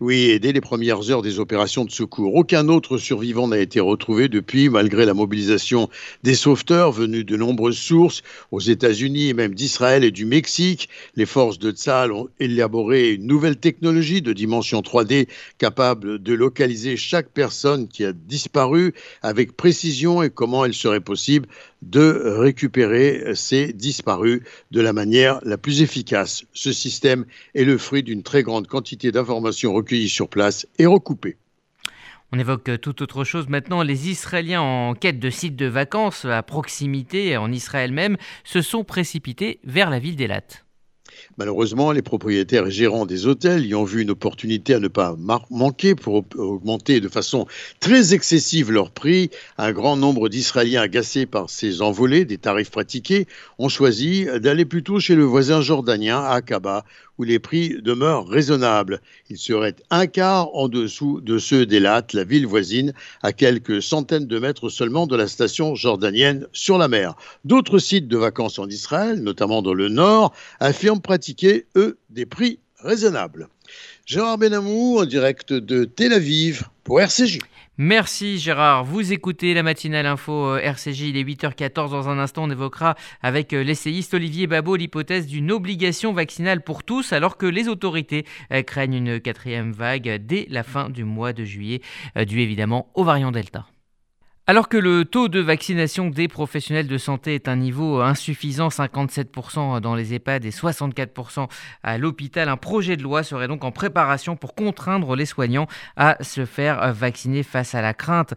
Oui, 0.00 0.22
et 0.22 0.40
dès 0.40 0.52
les 0.52 0.60
premières 0.60 1.08
heures 1.12 1.22
des 1.22 1.38
opérations 1.38 1.84
de 1.84 1.90
secours, 1.90 2.34
aucun 2.34 2.68
autre 2.68 2.98
survivant 2.98 3.46
n'a 3.46 3.58
été 3.58 3.78
retrouvé 3.78 4.28
depuis, 4.28 4.68
malgré 4.68 5.06
la 5.06 5.14
mobilisation 5.14 5.88
des 6.24 6.34
sauveteurs 6.34 6.90
venus 6.90 7.24
de 7.24 7.36
nombreuses 7.36 7.78
sources, 7.78 8.22
aux 8.50 8.58
États-Unis 8.58 9.28
et 9.28 9.34
même 9.34 9.54
d'Israël 9.54 10.02
et 10.02 10.10
du 10.10 10.24
Mexique. 10.24 10.88
Les 11.14 11.26
forces 11.26 11.60
de 11.60 11.70
Tzal 11.70 12.10
ont 12.10 12.28
élaboré 12.40 13.12
une 13.12 13.28
nouvelle 13.28 13.56
technologie 13.56 14.20
de 14.20 14.32
dimension 14.32 14.80
3D 14.80 15.28
capable 15.58 16.20
de 16.20 16.34
localiser 16.34 16.96
chaque 16.96 17.28
personne 17.28 17.86
qui 17.86 18.04
a 18.04 18.12
disparu 18.12 18.94
avec 19.22 19.56
précision 19.56 20.24
et 20.24 20.30
comment 20.30 20.64
il 20.64 20.74
serait 20.74 21.00
possible 21.00 21.46
de 21.90 22.34
récupérer 22.38 23.34
ces 23.34 23.72
disparus 23.72 24.40
de 24.70 24.80
la 24.80 24.92
manière 24.92 25.40
la 25.44 25.58
plus 25.58 25.82
efficace. 25.82 26.44
Ce 26.52 26.72
système 26.72 27.26
est 27.54 27.64
le 27.64 27.78
fruit 27.78 28.02
d'une 28.02 28.22
très 28.22 28.42
grande 28.42 28.66
quantité 28.66 29.12
d'informations 29.12 29.72
recueillies 29.72 30.08
sur 30.08 30.28
place 30.28 30.66
et 30.78 30.86
recoupées. 30.86 31.36
On 32.32 32.38
évoque 32.38 32.80
tout 32.80 33.02
autre 33.02 33.22
chose 33.22 33.48
maintenant. 33.48 33.82
Les 33.82 34.08
Israéliens 34.08 34.60
en 34.60 34.94
quête 34.94 35.20
de 35.20 35.30
sites 35.30 35.56
de 35.56 35.66
vacances 35.66 36.24
à 36.24 36.42
proximité, 36.42 37.36
en 37.36 37.52
Israël 37.52 37.92
même, 37.92 38.16
se 38.42 38.60
sont 38.60 38.82
précipités 38.82 39.60
vers 39.62 39.90
la 39.90 40.00
ville 40.00 40.16
d'Elat. 40.16 40.63
Malheureusement, 41.38 41.92
les 41.92 42.02
propriétaires 42.02 42.66
et 42.66 42.70
gérants 42.70 43.06
des 43.06 43.26
hôtels 43.26 43.66
y 43.66 43.74
ont 43.74 43.84
vu 43.84 44.02
une 44.02 44.10
opportunité 44.10 44.74
à 44.74 44.78
ne 44.78 44.88
pas 44.88 45.16
manquer 45.50 45.94
pour 45.94 46.24
augmenter 46.36 47.00
de 47.00 47.08
façon 47.08 47.46
très 47.80 48.14
excessive 48.14 48.70
leurs 48.70 48.90
prix. 48.90 49.30
Un 49.58 49.72
grand 49.72 49.96
nombre 49.96 50.28
d'Israéliens 50.28 50.82
agacés 50.82 51.26
par 51.26 51.50
ces 51.50 51.82
envolées 51.82 52.24
des 52.24 52.38
tarifs 52.38 52.70
pratiqués 52.70 53.26
ont 53.58 53.68
choisi 53.68 54.26
d'aller 54.40 54.64
plutôt 54.64 55.00
chez 55.00 55.14
le 55.14 55.24
voisin 55.24 55.60
jordanien 55.60 56.18
à 56.20 56.34
Aqaba 56.34 56.84
où 57.18 57.24
les 57.24 57.38
prix 57.38 57.80
demeurent 57.82 58.26
raisonnables. 58.26 59.00
Ils 59.30 59.38
seraient 59.38 59.76
un 59.90 60.06
quart 60.06 60.54
en 60.54 60.68
dessous 60.68 61.20
de 61.20 61.38
ceux 61.38 61.66
d'Elat, 61.66 62.06
la 62.12 62.24
ville 62.24 62.46
voisine, 62.46 62.92
à 63.22 63.32
quelques 63.32 63.82
centaines 63.82 64.26
de 64.26 64.38
mètres 64.38 64.68
seulement 64.68 65.06
de 65.06 65.16
la 65.16 65.28
station 65.28 65.74
jordanienne 65.74 66.46
sur 66.52 66.78
la 66.78 66.88
mer. 66.88 67.14
D'autres 67.44 67.78
sites 67.78 68.08
de 68.08 68.16
vacances 68.16 68.58
en 68.58 68.68
Israël, 68.68 69.22
notamment 69.22 69.62
dans 69.62 69.74
le 69.74 69.88
nord, 69.88 70.34
affirment 70.60 71.00
pratiquer, 71.00 71.66
eux, 71.76 71.98
des 72.10 72.26
prix 72.26 72.58
raisonnables. 72.78 73.48
Gérard 74.06 74.38
Benamou 74.38 74.98
en 74.98 75.06
direct 75.06 75.52
de 75.52 75.84
Tel 75.84 76.12
Aviv 76.12 76.64
pour 76.84 77.00
RCJ. 77.00 77.38
Merci 77.76 78.38
Gérard. 78.38 78.84
Vous 78.84 79.12
écoutez 79.12 79.52
la 79.52 79.64
matinale 79.64 80.06
info 80.06 80.32
euh, 80.32 80.60
RCJ, 80.60 81.08
il 81.08 81.16
est 81.16 81.24
8h14. 81.24 81.90
Dans 81.90 82.08
un 82.08 82.20
instant, 82.20 82.44
on 82.44 82.50
évoquera 82.50 82.94
avec 83.20 83.52
euh, 83.52 83.64
l'essayiste 83.64 84.14
Olivier 84.14 84.46
Babot 84.46 84.76
l'hypothèse 84.76 85.26
d'une 85.26 85.50
obligation 85.50 86.12
vaccinale 86.12 86.62
pour 86.62 86.84
tous, 86.84 87.12
alors 87.12 87.36
que 87.36 87.46
les 87.46 87.66
autorités 87.66 88.26
euh, 88.52 88.62
craignent 88.62 88.94
une 88.94 89.20
quatrième 89.20 89.72
vague 89.72 90.22
dès 90.24 90.46
la 90.50 90.62
fin 90.62 90.88
du 90.88 91.02
mois 91.02 91.32
de 91.32 91.44
juillet, 91.44 91.80
due 92.24 92.42
évidemment 92.42 92.92
au 92.94 93.02
variant 93.02 93.32
Delta. 93.32 93.66
Alors 94.46 94.68
que 94.68 94.76
le 94.76 95.06
taux 95.06 95.28
de 95.28 95.40
vaccination 95.40 96.10
des 96.10 96.28
professionnels 96.28 96.86
de 96.86 96.98
santé 96.98 97.34
est 97.34 97.48
un 97.48 97.56
niveau 97.56 98.02
insuffisant, 98.02 98.68
57% 98.68 99.80
dans 99.80 99.94
les 99.94 100.12
EHPAD 100.12 100.44
et 100.44 100.50
64% 100.50 101.48
à 101.82 101.96
l'hôpital, 101.96 102.50
un 102.50 102.58
projet 102.58 102.98
de 102.98 103.02
loi 103.02 103.22
serait 103.22 103.48
donc 103.48 103.64
en 103.64 103.72
préparation 103.72 104.36
pour 104.36 104.54
contraindre 104.54 105.16
les 105.16 105.24
soignants 105.24 105.66
à 105.96 106.22
se 106.22 106.44
faire 106.44 106.92
vacciner 106.92 107.42
face 107.42 107.74
à 107.74 107.80
la 107.80 107.94
crainte 107.94 108.34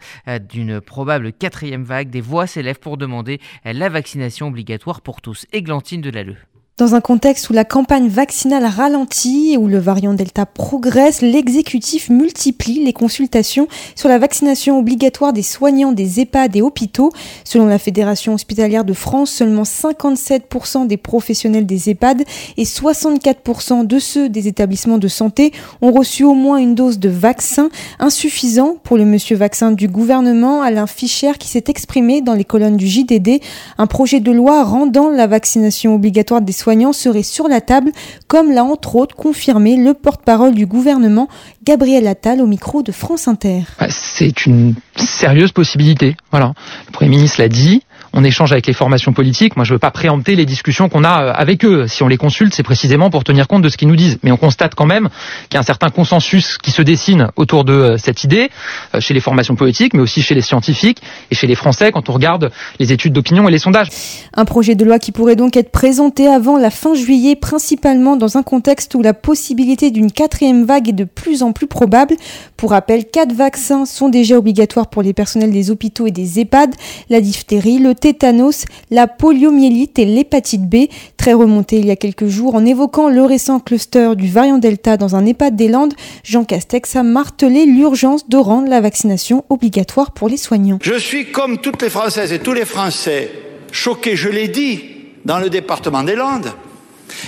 d'une 0.48 0.80
probable 0.80 1.34
quatrième 1.34 1.84
vague. 1.84 2.10
Des 2.10 2.22
voix 2.22 2.48
s'élèvent 2.48 2.80
pour 2.80 2.96
demander 2.96 3.42
la 3.66 3.90
vaccination 3.90 4.48
obligatoire 4.48 5.02
pour 5.02 5.20
tous. 5.20 5.46
Églantine 5.52 6.00
de 6.00 6.10
Lalleux. 6.10 6.38
Dans 6.78 6.94
un 6.94 7.02
contexte 7.02 7.50
où 7.50 7.54
la 7.54 7.66
campagne 7.66 8.08
vaccinale 8.08 8.64
ralentit 8.64 9.54
et 9.54 9.58
où 9.58 9.68
le 9.68 9.80
variant 9.80 10.14
Delta 10.14 10.46
progresse, 10.46 11.24
l'exécutif 11.24 12.12
multiplie 12.12 12.86
les 12.86 12.94
consultations 12.94 13.68
sur 13.96 14.10
la 14.10 14.20
vaccination 14.20 14.78
obligatoire 14.78 15.34
des 15.34 15.42
soignants 15.42 15.92
des 15.92 16.20
EHPAD 16.20 16.56
et 16.56 16.62
hôpitaux. 16.62 17.12
Selon 17.44 17.66
la 17.66 17.80
Fédération 17.80 18.36
hospitalière 18.36 18.84
de 18.86 18.94
France, 18.94 19.32
seulement 19.32 19.64
57% 19.64 20.86
des 20.86 20.98
professionnels 20.98 21.66
des 21.66 21.90
EHPAD 21.90 22.22
et 22.58 22.64
64% 22.64 23.88
de 23.88 23.98
ceux 23.98 24.30
des 24.30 24.48
établissements 24.48 25.00
de 25.00 25.08
santé 25.08 25.54
ont 25.82 25.92
reçu 25.92 26.26
au 26.26 26.36
moins 26.36 26.58
une 26.58 26.76
dose 26.76 27.00
de 27.00 27.10
vaccin, 27.10 27.70
insuffisant 27.98 28.76
pour 28.84 28.98
le 28.98 29.06
monsieur 29.06 29.36
vaccin 29.36 29.72
du 29.72 29.88
gouvernement, 29.88 30.62
Alain 30.62 30.86
Fischer, 30.86 31.32
qui 31.40 31.48
s'est 31.48 31.64
exprimé 31.70 32.22
dans 32.22 32.36
les 32.36 32.46
colonnes 32.46 32.78
du 32.78 32.86
JDD, 32.86 33.42
un 33.80 33.88
projet 33.88 34.20
de 34.20 34.32
loi 34.32 34.64
rendant 34.64 35.10
la 35.10 35.26
vaccination 35.26 35.96
obligatoire 35.96 36.42
des 36.42 36.52
soignants 36.52 36.67
seraient 36.92 37.24
sur 37.24 37.48
la 37.48 37.62
table, 37.62 37.92
comme 38.28 38.52
l'a 38.52 38.64
entre 38.64 38.96
autres 38.96 39.16
confirmé 39.16 39.78
le 39.78 39.94
porte-parole 39.94 40.54
du 40.54 40.66
gouvernement, 40.66 41.30
Gabriel 41.64 42.08
Attal, 42.08 42.42
au 42.42 42.46
micro 42.46 42.84
de 42.84 42.92
France 42.92 43.28
Inter. 43.28 43.62
Bah, 43.80 43.88
c'est 43.90 44.46
une 44.46 44.76
sérieuse 44.96 45.52
possibilité. 45.52 46.18
Voilà. 46.32 46.54
Le 46.88 46.92
Premier 46.92 47.12
ministre 47.12 47.40
l'a 47.42 47.48
dit 47.48 47.84
on 48.14 48.24
échange 48.24 48.52
avec 48.52 48.68
les 48.68 48.74
formations 48.74 49.14
politiques. 49.14 49.56
Moi, 49.56 49.66
je 49.66 49.72
ne 49.72 49.76
veux 49.76 49.80
pas 49.80 49.92
préempter 49.92 50.36
les 50.36 50.46
discussions 50.46 50.90
qu'on 50.90 51.04
a 51.04 51.24
euh, 51.24 51.34
avec 51.36 51.64
eux. 51.66 51.88
Si 51.88 52.04
on 52.04 52.08
les 52.08 52.18
consulte, 52.18 52.54
c'est 52.54 52.64
précisément 52.64 53.10
pour 53.10 53.24
tenir 53.24 53.48
compte 53.48 53.62
de 53.62 53.70
ce 53.70 53.78
qu'ils 53.78 53.88
nous 53.88 53.96
disent. 53.96 54.20
Mais 54.24 54.32
on 54.32 54.38
constate 54.38 54.76
quand 54.76 54.86
même 54.86 55.10
qu'il 55.50 55.56
y 55.56 55.58
a 55.58 55.60
un 55.60 55.64
certain 55.64 55.90
consensus 55.90 56.58
qui 56.58 56.72
se 56.72 56.82
dessine 56.82 57.30
autour 57.36 57.64
de 57.64 57.74
euh, 57.74 57.98
cette 57.98 58.24
idée, 58.24 58.50
euh, 58.96 59.00
chez 59.00 59.14
les 59.14 59.20
formations 59.20 59.56
politiques, 59.56 59.94
mais 59.94 60.02
aussi 60.02 60.22
chez 60.22 60.36
les 60.36 60.42
scientifiques 60.42 61.02
et 61.32 61.36
chez 61.36 61.48
les 61.48 61.56
Français 61.56 61.92
quand 61.92 62.10
on 62.10 62.14
regarde 62.14 62.52
les 62.80 62.92
études 62.92 63.14
d'opinion 63.14 63.48
et 63.48 63.52
les 63.52 63.60
sondages. 63.60 63.90
Un 64.34 64.46
projet 64.46 64.76
de 64.76 64.86
loi 64.86 65.00
qui 65.00 65.12
pourrait 65.12 65.36
donc 65.36 65.58
être 65.58 65.72
présenté 65.72 66.28
avant 66.28 66.58
la 66.58 66.70
fin 66.70 66.96
juillet, 66.96 67.36
principalement 67.36 68.16
dans 68.16 68.38
un 68.38 68.44
contexte 68.44 68.96
où 68.96 69.02
la 69.02 69.14
possibilité 69.14 69.92
d'une 69.92 70.12
quatrième 70.12 70.66
vague 70.66 70.90
est 70.90 70.94
de 70.94 71.04
plus 71.04 71.44
en 71.44 71.52
plus 71.52 71.68
probable. 71.68 72.16
Pour 72.56 72.72
rappel, 72.72 73.06
quatre 73.06 73.34
vaccins 73.34 73.86
sont 73.86 74.10
déjà 74.10 74.38
obligatoires 74.38 74.88
pour 74.88 75.02
les 75.02 75.14
personnels 75.14 75.52
des 75.52 75.72
hôpitaux 75.72 76.08
et 76.08 76.12
des 76.12 76.40
EHPAD, 76.40 76.76
la 77.10 77.22
diphtérie, 77.22 77.80
le 77.80 77.94
tétanos, 78.00 78.66
la 78.92 79.08
poliomyélite 79.08 80.00
et 80.00 80.06
l'hépatite 80.06 80.70
B, 80.70 80.88
très 81.18 81.34
remonté 81.34 81.78
il 81.78 81.86
y 81.86 81.92
a 81.92 81.96
quelques 81.96 82.28
jours 82.28 82.56
en 82.56 82.66
évoquant 82.66 83.10
le 83.10 83.24
récent 83.24 83.60
cluster 83.60 84.16
du 84.16 84.30
variant 84.30 84.58
Delta 84.58 84.98
dans 84.98 85.16
un 85.16 85.26
EHPAD 85.26 85.56
des 85.56 85.68
Landes. 85.68 85.94
Jean 86.24 86.44
Castex 86.44 86.96
a 86.96 87.04
martelé 87.04 87.66
l'urgence 87.66 88.30
de 88.30 88.38
rendre 88.38 88.70
la 88.70 88.82
vaccination 88.82 89.44
obligatoire 89.50 90.12
pour 90.12 90.30
les 90.30 90.38
soignants. 90.38 90.80
Je 90.82 90.98
suis 90.98 91.32
comme 91.32 91.58
toutes 91.58 91.82
les 91.82 91.90
Françaises 91.90 92.32
et 92.32 92.40
tous 92.40 92.54
les 92.54 92.66
Français 92.66 93.30
choqué, 93.72 94.16
je 94.16 94.30
l'ai 94.30 94.48
dit, 94.48 94.82
dans 95.26 95.40
le 95.40 95.50
département 95.50 96.04
des 96.04 96.16
Landes. 96.16 96.52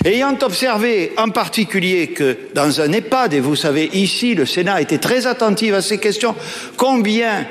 Ayant 0.05 0.38
observé 0.41 1.13
en 1.17 1.29
particulier 1.29 2.07
que 2.07 2.38
dans 2.53 2.81
un 2.81 2.91
EHPAD, 2.91 3.33
et 3.33 3.39
vous 3.39 3.55
savez 3.55 3.89
ici, 3.93 4.35
le 4.35 4.45
Sénat 4.45 4.81
été 4.81 4.97
très 4.97 5.25
attentif 5.25 5.73
à 5.73 5.81
ces 5.81 5.97
questions, 5.97 6.35
combien 6.77 7.45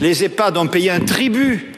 les 0.00 0.24
EHPAD 0.24 0.56
ont 0.56 0.66
payé 0.66 0.90
un 0.90 1.00
tribut 1.00 1.72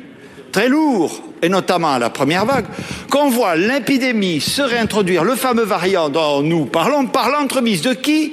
très 0.53 0.69
lourd, 0.69 1.23
et 1.43 1.49
notamment 1.49 1.93
à 1.93 1.99
la 1.99 2.11
première 2.11 2.45
vague, 2.45 2.67
qu'on 3.11 3.31
voit 3.31 3.57
l'épidémie 3.57 4.41
se 4.41 4.63
réintroduire, 4.63 5.25
le 5.25 5.37
fameux 5.37 5.65
variant 5.65 6.09
dont 6.09 6.43
nous 6.43 6.67
parlons, 6.67 7.07
par 7.07 7.31
l'entremise 7.31 7.83
de 7.83 7.95
qui? 7.95 8.33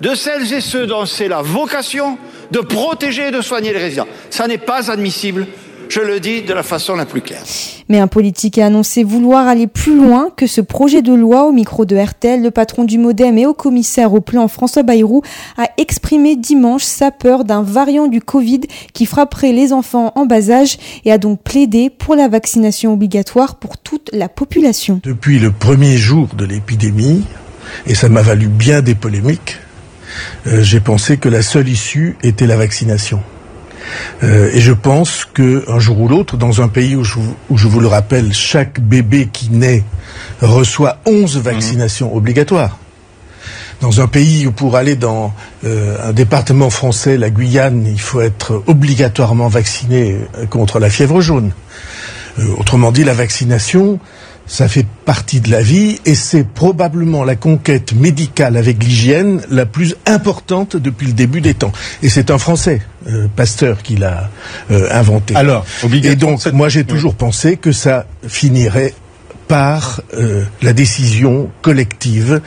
De 0.00 0.14
celles 0.14 0.52
et 0.52 0.60
ceux 0.60 0.86
dont 0.86 1.06
c'est 1.06 1.28
la 1.28 1.42
vocation 1.42 2.18
de 2.50 2.58
protéger 2.58 3.28
et 3.28 3.30
de 3.30 3.40
soigner 3.40 3.72
les 3.72 3.78
résidents. 3.78 4.08
Ça 4.30 4.48
n'est 4.48 4.58
pas 4.58 4.90
admissible 4.90 5.46
je 5.92 6.00
le 6.00 6.20
dis 6.20 6.40
de 6.40 6.54
la 6.54 6.62
façon 6.62 6.96
la 6.96 7.04
plus 7.04 7.20
claire. 7.20 7.42
Mais 7.90 7.98
un 7.98 8.06
politique 8.06 8.56
a 8.56 8.64
annoncé 8.64 9.04
vouloir 9.04 9.46
aller 9.46 9.66
plus 9.66 9.94
loin 9.94 10.30
que 10.34 10.46
ce 10.46 10.62
projet 10.62 11.02
de 11.02 11.12
loi 11.12 11.44
au 11.44 11.52
micro 11.52 11.84
de 11.84 11.96
RTL. 11.96 12.42
Le 12.42 12.50
patron 12.50 12.84
du 12.84 12.96
Modem 12.96 13.36
et 13.36 13.44
au 13.44 13.52
commissaire 13.52 14.14
au 14.14 14.22
plan 14.22 14.48
François 14.48 14.84
Bayrou 14.84 15.20
a 15.58 15.68
exprimé 15.76 16.36
dimanche 16.36 16.84
sa 16.84 17.10
peur 17.10 17.44
d'un 17.44 17.62
variant 17.62 18.06
du 18.06 18.22
Covid 18.22 18.60
qui 18.94 19.04
frapperait 19.04 19.52
les 19.52 19.74
enfants 19.74 20.12
en 20.14 20.24
bas 20.24 20.50
âge 20.50 20.78
et 21.04 21.12
a 21.12 21.18
donc 21.18 21.42
plaidé 21.42 21.90
pour 21.90 22.14
la 22.14 22.28
vaccination 22.28 22.94
obligatoire 22.94 23.56
pour 23.56 23.76
toute 23.76 24.08
la 24.14 24.30
population. 24.30 24.98
Depuis 25.02 25.38
le 25.38 25.50
premier 25.50 25.98
jour 25.98 26.28
de 26.38 26.46
l'épidémie, 26.46 27.22
et 27.86 27.94
ça 27.94 28.08
m'a 28.08 28.22
valu 28.22 28.46
bien 28.46 28.80
des 28.80 28.94
polémiques, 28.94 29.58
euh, 30.46 30.62
j'ai 30.62 30.80
pensé 30.80 31.18
que 31.18 31.28
la 31.28 31.42
seule 31.42 31.68
issue 31.68 32.16
était 32.22 32.46
la 32.46 32.56
vaccination. 32.56 33.20
Euh, 34.22 34.50
et 34.52 34.60
je 34.60 34.72
pense 34.72 35.24
qu'un 35.24 35.78
jour 35.78 36.00
ou 36.00 36.08
l'autre, 36.08 36.36
dans 36.36 36.62
un 36.62 36.68
pays 36.68 36.96
où 36.96 37.04
je, 37.04 37.68
vous 37.68 37.80
le 37.80 37.86
rappelle, 37.86 38.32
chaque 38.32 38.80
bébé 38.80 39.28
qui 39.32 39.50
naît 39.50 39.84
reçoit 40.40 40.98
11 41.06 41.36
mhm. 41.36 41.42
vaccinations 41.42 42.14
obligatoires. 42.14 42.78
Dans 43.80 44.00
un 44.00 44.06
pays 44.06 44.46
où 44.46 44.52
pour 44.52 44.76
aller 44.76 44.94
dans 44.94 45.34
euh, 45.64 46.08
un 46.08 46.12
département 46.12 46.70
français, 46.70 47.16
la 47.16 47.30
Guyane, 47.30 47.84
il 47.86 48.00
faut 48.00 48.20
être 48.20 48.62
obligatoirement 48.66 49.48
vacciné 49.48 50.18
euh, 50.38 50.46
contre 50.46 50.78
la 50.78 50.88
fièvre 50.88 51.20
jaune. 51.20 51.50
autrement 52.58 52.92
dit, 52.92 53.02
la 53.02 53.14
vaccination, 53.14 53.98
ça 54.46 54.68
fait 54.68 54.86
partie 55.04 55.40
de 55.40 55.50
la 55.50 55.62
vie 55.62 55.98
et 56.04 56.14
c'est 56.14 56.44
probablement 56.44 57.24
la 57.24 57.36
conquête 57.36 57.94
médicale 57.94 58.56
avec 58.56 58.82
l'hygiène 58.82 59.40
la 59.50 59.66
plus 59.66 59.96
importante 60.06 60.76
depuis 60.76 61.06
le 61.06 61.12
début 61.12 61.40
des 61.40 61.54
temps. 61.54 61.72
Et 62.02 62.08
c'est 62.08 62.30
un 62.30 62.38
Français, 62.38 62.82
euh, 63.08 63.26
Pasteur, 63.34 63.82
qui 63.82 63.96
l'a 63.96 64.30
euh, 64.70 64.88
inventé. 64.90 65.34
Alors, 65.36 65.64
et 66.02 66.16
donc, 66.16 66.44
moi 66.52 66.68
j'ai 66.68 66.84
toujours 66.84 67.14
pensé 67.14 67.56
que 67.56 67.72
ça 67.72 68.06
finirait 68.26 68.94
par 69.52 70.00
euh, 70.14 70.44
la 70.62 70.72
décision 70.72 71.50
collective 71.60 72.40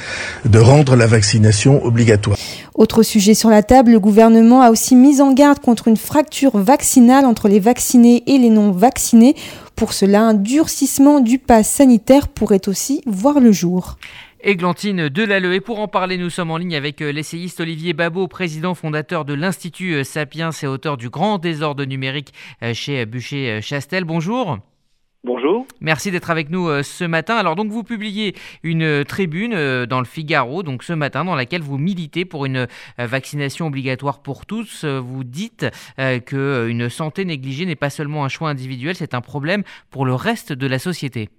de 0.44 0.58
rendre 0.58 0.96
la 0.96 1.06
vaccination 1.06 1.86
obligatoire. 1.86 2.36
Autre 2.74 3.04
sujet 3.04 3.36
sur 3.36 3.52
la 3.52 3.62
table, 3.62 3.92
le 3.92 4.00
gouvernement 4.00 4.64
a 4.64 4.72
aussi 4.72 4.96
mis 4.96 5.22
en 5.22 5.32
garde 5.32 5.60
contre 5.60 5.88
une 5.88 5.98
fracture 5.98 6.58
vaccinale 6.58 7.26
entre 7.26 7.48
les 7.48 7.60
vaccinés 7.60 8.24
et 8.26 8.40
les 8.40 8.50
non 8.50 8.72
vaccinés. 8.72 9.36
Pour 9.76 9.94
cela, 9.94 10.24
un 10.24 10.34
durcissement 10.34 11.20
du 11.20 11.38
pass 11.38 11.70
sanitaire 11.70 12.28
pourrait 12.28 12.68
aussi 12.68 13.04
voir 13.06 13.40
le 13.40 13.52
jour. 13.52 14.00
Églantine 14.42 15.08
Delalleux. 15.08 15.54
Et 15.54 15.62
pour 15.62 15.82
en 15.82 15.88
parler, 15.88 16.18
nous 16.18 16.32
sommes 16.32 16.50
en 16.50 16.58
ligne 16.58 16.76
avec 16.76 17.04
euh, 17.04 17.12
l'essayiste 17.12 17.60
Olivier 17.60 17.94
Babot, 17.94 18.28
président 18.28 18.74
fondateur 18.74 19.26
de 19.26 19.36
l'Institut 19.36 19.94
euh, 19.94 20.04
Sapiens 20.04 20.50
et 20.50 20.66
auteur 20.66 20.98
du 20.98 21.12
Grand 21.12 21.38
désordre 21.38 21.86
numérique 21.86 22.34
chez 22.74 23.06
Bûcher-Chastel. 23.06 24.06
Bonjour. 24.06 24.58
Bonjour. 25.26 25.66
Merci 25.82 26.12
d'être 26.12 26.30
avec 26.30 26.52
nous 26.52 26.68
euh, 26.68 26.84
ce 26.84 27.04
matin. 27.04 27.36
Alors 27.36 27.56
donc 27.56 27.72
vous 27.72 27.84
publiez 27.84 28.36
une 28.62 28.84
euh, 28.84 29.04
tribune 29.04 29.54
euh, 29.56 29.88
dans 29.88 29.98
le 29.98 30.06
Figaro 30.06 30.62
donc 30.62 30.84
ce 30.84 30.94
matin 30.94 31.26
dans 31.26 31.34
laquelle 31.34 31.64
vous 31.64 31.80
militez 31.80 32.26
pour 32.26 32.46
une 32.46 32.68
vaccination 33.00 33.66
obligatoire 33.66 34.22
pour 34.22 34.46
tous. 34.46 34.86
Vous 34.86 35.24
dites 35.24 35.66
que 35.98 36.68
une 36.70 36.90
santé 36.90 37.26
négligée 37.26 37.66
n'est 37.66 37.76
pas 37.76 37.90
seulement 37.90 38.24
un 38.24 38.28
choix 38.28 38.50
individuel, 38.50 38.94
c'est 38.94 39.16
un 39.16 39.22
problème 39.22 39.64
pour 39.90 40.06
le 40.06 40.14
reste 40.14 40.54
de 40.54 40.68
la 40.68 40.78
société. 40.78 41.30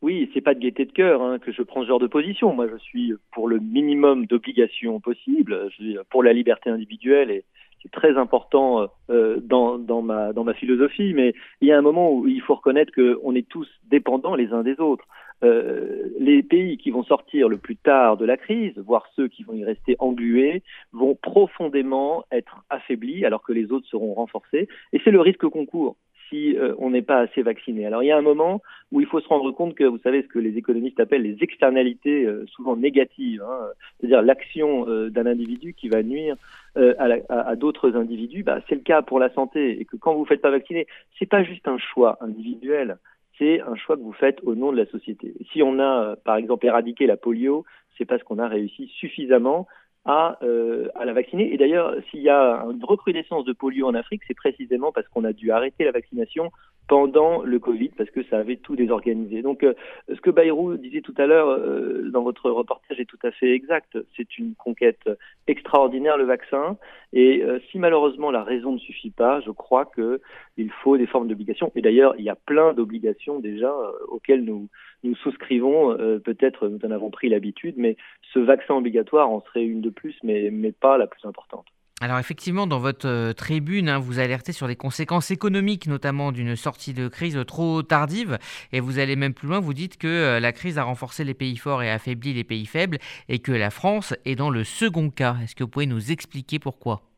Oui, 0.00 0.30
c'est 0.32 0.40
pas 0.40 0.54
de 0.54 0.60
gaieté 0.60 0.84
de 0.84 0.92
cœur 0.92 1.22
hein, 1.22 1.38
que 1.40 1.52
je 1.52 1.62
prends 1.62 1.82
ce 1.82 1.88
genre 1.88 1.98
de 1.98 2.06
position. 2.06 2.54
Moi, 2.54 2.68
je 2.72 2.78
suis 2.78 3.12
pour 3.32 3.48
le 3.48 3.58
minimum 3.58 4.26
d'obligations 4.26 5.00
possible, 5.00 5.68
je 5.70 5.74
suis 5.74 5.98
pour 6.08 6.22
la 6.22 6.32
liberté 6.32 6.70
individuelle 6.70 7.30
et 7.30 7.44
c'est 7.82 7.90
très 7.90 8.16
important 8.16 8.88
euh, 9.10 9.38
dans, 9.40 10.02
ma 10.02 10.54
philosophie, 10.54 11.14
mais 11.14 11.34
il 11.60 11.68
y 11.68 11.72
a 11.72 11.78
un 11.78 11.82
moment 11.82 12.12
où 12.12 12.26
il 12.26 12.40
faut 12.42 12.54
reconnaître 12.54 12.92
qu'on 12.92 13.34
est 13.34 13.48
tous 13.48 13.68
dépendants 13.84 14.34
les 14.34 14.52
uns 14.52 14.62
des 14.62 14.78
autres. 14.80 15.06
Euh, 15.42 16.10
les 16.18 16.42
pays 16.42 16.76
qui 16.76 16.90
vont 16.90 17.02
sortir 17.02 17.48
le 17.48 17.56
plus 17.56 17.76
tard 17.76 18.18
de 18.18 18.26
la 18.26 18.36
crise, 18.36 18.76
voire 18.76 19.06
ceux 19.16 19.26
qui 19.28 19.42
vont 19.42 19.54
y 19.54 19.64
rester 19.64 19.96
englués, 19.98 20.62
vont 20.92 21.14
profondément 21.14 22.24
être 22.30 22.62
affaiblis 22.68 23.24
alors 23.24 23.42
que 23.42 23.52
les 23.52 23.72
autres 23.72 23.86
seront 23.88 24.12
renforcés. 24.12 24.68
Et 24.92 25.00
c'est 25.02 25.10
le 25.10 25.20
risque 25.20 25.46
qu'on 25.48 25.64
court 25.64 25.96
si 26.30 26.56
euh, 26.56 26.74
on 26.78 26.90
n'est 26.90 27.02
pas 27.02 27.18
assez 27.18 27.42
vacciné. 27.42 27.84
Alors 27.84 28.02
il 28.02 28.06
y 28.06 28.10
a 28.10 28.16
un 28.16 28.22
moment 28.22 28.62
où 28.90 29.00
il 29.00 29.06
faut 29.06 29.20
se 29.20 29.28
rendre 29.28 29.50
compte 29.50 29.74
que 29.74 29.84
vous 29.84 29.98
savez 29.98 30.22
ce 30.22 30.28
que 30.28 30.38
les 30.38 30.56
économistes 30.56 30.98
appellent 30.98 31.22
les 31.22 31.36
externalités 31.42 32.24
euh, 32.24 32.46
souvent 32.46 32.76
négatives, 32.76 33.42
hein, 33.42 33.66
c'est-à-dire 33.98 34.22
l'action 34.22 34.88
euh, 34.88 35.10
d'un 35.10 35.26
individu 35.26 35.74
qui 35.74 35.88
va 35.88 36.02
nuire 36.02 36.36
à, 36.76 37.56
d'autres 37.56 37.96
individus. 37.96 38.44
Bah, 38.44 38.60
c'est 38.68 38.76
le 38.76 38.80
cas 38.80 39.02
pour 39.02 39.18
la 39.18 39.28
santé 39.30 39.80
et 39.80 39.84
que 39.84 39.96
quand 39.96 40.14
vous 40.14 40.22
ne 40.22 40.26
faites 40.26 40.40
pas 40.40 40.52
vacciner, 40.52 40.86
c'est 41.18 41.28
pas 41.28 41.42
juste 41.42 41.66
un 41.66 41.78
choix 41.78 42.16
individuel, 42.20 42.96
c'est 43.38 43.60
un 43.60 43.74
choix 43.74 43.96
que 43.96 44.02
vous 44.02 44.12
faites 44.12 44.38
au 44.44 44.54
nom 44.54 44.70
de 44.70 44.76
la 44.76 44.86
société. 44.86 45.34
Si 45.52 45.62
on 45.64 45.80
a 45.80 46.14
par 46.24 46.36
exemple 46.36 46.66
éradiqué 46.66 47.06
la 47.06 47.16
polio, 47.16 47.64
c'est 47.98 48.04
parce 48.04 48.22
qu'on 48.22 48.38
a 48.38 48.46
réussi 48.46 48.86
suffisamment 48.98 49.66
à, 50.04 50.38
euh, 50.42 50.88
à 50.94 51.04
la 51.04 51.12
vacciner. 51.12 51.52
Et 51.52 51.56
d'ailleurs, 51.56 51.94
s'il 52.10 52.20
y 52.20 52.28
a 52.30 52.64
une 52.70 52.84
recrudescence 52.84 53.44
de 53.44 53.52
polio 53.52 53.86
en 53.86 53.94
Afrique, 53.94 54.22
c'est 54.26 54.34
précisément 54.34 54.92
parce 54.92 55.08
qu'on 55.08 55.24
a 55.24 55.32
dû 55.32 55.50
arrêter 55.50 55.84
la 55.84 55.92
vaccination 55.92 56.50
pendant 56.90 57.42
le 57.44 57.60
Covid, 57.60 57.90
parce 57.96 58.10
que 58.10 58.24
ça 58.24 58.38
avait 58.38 58.56
tout 58.56 58.74
désorganisé. 58.74 59.42
Donc, 59.42 59.62
euh, 59.62 59.74
ce 60.08 60.20
que 60.20 60.28
Bayrou 60.28 60.76
disait 60.76 61.02
tout 61.02 61.14
à 61.18 61.26
l'heure 61.26 61.48
euh, 61.48 62.10
dans 62.10 62.24
votre 62.24 62.50
reportage 62.50 62.98
est 62.98 63.04
tout 63.04 63.18
à 63.22 63.30
fait 63.30 63.52
exact. 63.52 63.96
C'est 64.16 64.38
une 64.38 64.56
conquête 64.56 65.08
extraordinaire, 65.46 66.16
le 66.16 66.24
vaccin. 66.24 66.78
Et 67.12 67.44
euh, 67.44 67.60
si 67.70 67.78
malheureusement 67.78 68.32
la 68.32 68.42
raison 68.42 68.72
ne 68.72 68.78
suffit 68.78 69.12
pas, 69.12 69.40
je 69.40 69.52
crois 69.52 69.88
qu'il 69.94 70.70
faut 70.82 70.96
des 70.96 71.06
formes 71.06 71.28
d'obligations. 71.28 71.70
Et 71.76 71.80
d'ailleurs, 71.80 72.16
il 72.18 72.24
y 72.24 72.28
a 72.28 72.34
plein 72.34 72.72
d'obligations 72.72 73.38
déjà 73.38 73.72
auxquelles 74.08 74.42
nous, 74.42 74.68
nous 75.02 75.14
souscrivons. 75.16 75.96
Peut-être 76.24 76.68
nous 76.68 76.78
en 76.84 76.90
avons 76.90 77.10
pris 77.10 77.28
l'habitude, 77.28 77.74
mais 77.76 77.96
ce 78.32 78.38
vaccin 78.38 78.74
obligatoire 78.74 79.30
en 79.30 79.42
serait 79.42 79.64
une 79.64 79.80
de 79.80 79.90
plus, 79.90 80.16
mais, 80.22 80.50
mais 80.50 80.72
pas 80.72 80.98
la 80.98 81.06
plus 81.06 81.24
importante. 81.26 81.66
Alors 82.02 82.18
effectivement, 82.18 82.66
dans 82.66 82.78
votre 82.78 83.06
euh, 83.06 83.34
tribune, 83.34 83.90
hein, 83.90 83.98
vous 83.98 84.20
alertez 84.20 84.52
sur 84.52 84.66
les 84.66 84.74
conséquences 84.74 85.30
économiques, 85.30 85.86
notamment 85.86 86.32
d'une 86.32 86.56
sortie 86.56 86.94
de 86.94 87.08
crise 87.08 87.38
trop 87.46 87.82
tardive, 87.82 88.38
et 88.72 88.80
vous 88.80 88.98
allez 88.98 89.16
même 89.16 89.34
plus 89.34 89.48
loin, 89.48 89.60
vous 89.60 89.74
dites 89.74 89.98
que 89.98 90.08
euh, 90.08 90.40
la 90.40 90.52
crise 90.52 90.78
a 90.78 90.84
renforcé 90.84 91.24
les 91.24 91.34
pays 91.34 91.58
forts 91.58 91.82
et 91.82 91.90
affaibli 91.90 92.32
les 92.32 92.44
pays 92.44 92.64
faibles, 92.64 92.96
et 93.28 93.40
que 93.40 93.52
la 93.52 93.68
France 93.68 94.14
est 94.24 94.34
dans 94.34 94.48
le 94.48 94.64
second 94.64 95.10
cas. 95.10 95.36
Est-ce 95.42 95.54
que 95.54 95.62
vous 95.62 95.68
pouvez 95.68 95.84
nous 95.84 96.10
expliquer 96.10 96.58
pourquoi? 96.58 97.09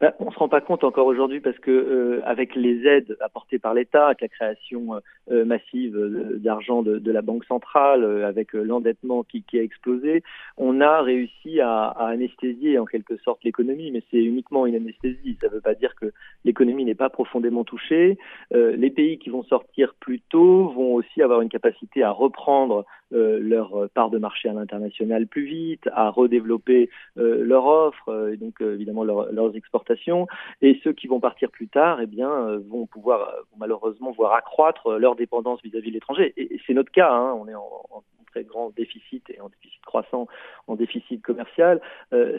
Ben, 0.00 0.14
on 0.18 0.26
ne 0.26 0.30
se 0.30 0.38
rend 0.38 0.48
pas 0.48 0.62
compte 0.62 0.82
encore 0.82 1.06
aujourd'hui 1.06 1.40
parce 1.40 1.58
que 1.58 1.70
euh, 1.70 2.22
avec 2.24 2.54
les 2.54 2.86
aides 2.86 3.18
apportées 3.20 3.58
par 3.58 3.74
l'État, 3.74 4.06
avec 4.06 4.22
la 4.22 4.28
création 4.28 4.94
euh, 4.94 5.00
euh, 5.30 5.44
massive 5.44 5.94
d'argent 6.38 6.82
de, 6.82 6.98
de, 6.98 7.12
la 7.12 7.20
Banque 7.20 7.44
centrale, 7.44 8.24
avec 8.24 8.54
l'endettement 8.54 9.24
qui, 9.24 9.42
qui, 9.42 9.58
a 9.58 9.62
explosé, 9.62 10.22
on 10.56 10.80
a 10.80 11.02
réussi 11.02 11.60
à, 11.60 11.88
à 11.88 12.06
anesthésier 12.06 12.78
en 12.78 12.86
quelque 12.86 13.18
sorte 13.18 13.44
l'économie, 13.44 13.90
mais 13.90 14.02
c'est 14.10 14.22
uniquement 14.22 14.64
une 14.64 14.74
anesthésie. 14.74 15.36
Ça 15.38 15.48
ne 15.48 15.54
veut 15.54 15.60
pas 15.60 15.74
dire 15.74 15.94
que 15.94 16.12
l'économie 16.46 16.86
n'est 16.86 16.94
pas 16.94 17.10
profondément 17.10 17.64
touchée. 17.64 18.16
les 18.52 18.90
pays 18.90 19.18
qui 19.18 19.28
vont 19.28 19.42
sortir 19.42 19.94
plus 20.00 20.20
tôt 20.20 20.68
vont 20.70 20.94
aussi 20.94 21.20
avoir 21.22 21.42
une 21.42 21.50
capacité 21.50 22.02
à 22.02 22.10
reprendre 22.10 22.86
leur 23.10 23.88
part 23.94 24.10
de 24.10 24.18
marché 24.18 24.48
à 24.48 24.52
l'international 24.52 25.26
plus 25.26 25.44
vite, 25.44 25.88
à 25.92 26.10
redévelopper 26.10 26.90
leur 27.16 27.66
offre, 27.66 28.30
et 28.32 28.36
donc 28.36 28.60
évidemment 28.60 29.04
leur, 29.04 29.32
leurs 29.32 29.56
exportations 29.56 30.26
et 30.62 30.80
ceux 30.84 30.92
qui 30.92 31.06
vont 31.06 31.20
partir 31.20 31.50
plus 31.50 31.68
tard, 31.68 32.00
eh 32.00 32.06
bien, 32.06 32.30
euh, 32.30 32.60
vont 32.68 32.86
pouvoir 32.86 33.28
euh, 33.28 33.42
malheureusement 33.58 34.10
voir 34.12 34.34
accroître 34.34 34.86
euh, 34.88 34.98
leur 34.98 35.16
dépendance 35.16 35.60
vis-à-vis 35.62 35.88
de 35.88 35.94
l'étranger. 35.94 36.32
Et, 36.36 36.60
c'est 36.66 36.74
notre 36.74 36.92
cas. 36.92 37.10
Hein. 37.10 37.34
on 37.34 37.48
est 37.48 37.54
en, 37.54 38.02
très 38.26 38.44
grand 38.44 38.70
déficit 38.70 39.28
et 39.30 39.40
en 39.40 39.48
déficit 39.48 39.84
croissant, 39.84 40.28
en 40.68 40.76
déficit 40.76 41.20
commercial. 41.20 41.80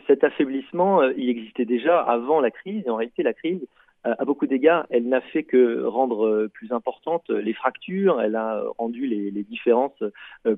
cet 0.07 0.23
affaiblissement, 0.23 1.03
il 1.03 1.27
existait 1.27 1.65
déjà 1.65 1.99
avant 1.99 2.39
la 2.39 2.49
crise. 2.49 2.83
Et 2.85 2.89
en 2.89 2.95
réalité, 2.95 3.23
la 3.23 3.33
crise 3.33 3.59
à 4.03 4.25
beaucoup 4.25 4.47
d'égards, 4.47 4.85
elle 4.89 5.07
n'a 5.07 5.21
fait 5.21 5.43
que 5.43 5.83
rendre 5.83 6.47
plus 6.53 6.71
importantes 6.71 7.29
les 7.29 7.53
fractures, 7.53 8.19
elle 8.21 8.35
a 8.35 8.63
rendu 8.77 9.05
les, 9.05 9.31
les 9.31 9.43
différences 9.43 10.03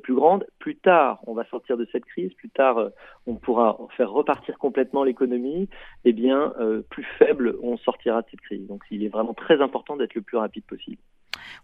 plus 0.01 0.13
grandes. 0.13 0.45
Plus 0.59 0.77
tard, 0.77 1.19
on 1.27 1.33
va 1.33 1.45
sortir 1.45 1.77
de 1.77 1.87
cette 1.91 2.05
crise, 2.05 2.33
plus 2.33 2.49
tard, 2.49 2.89
on 3.27 3.35
pourra 3.35 3.77
faire 3.97 4.11
repartir 4.11 4.57
complètement 4.57 5.03
l'économie, 5.03 5.69
eh 6.05 6.13
bien, 6.13 6.53
plus 6.89 7.05
faible 7.17 7.55
on 7.61 7.77
sortira 7.77 8.21
de 8.21 8.27
cette 8.31 8.41
crise. 8.41 8.65
Donc, 8.67 8.83
il 8.91 9.03
est 9.03 9.09
vraiment 9.09 9.33
très 9.33 9.61
important 9.61 9.97
d'être 9.97 10.15
le 10.15 10.21
plus 10.21 10.37
rapide 10.37 10.63
possible. 10.65 11.01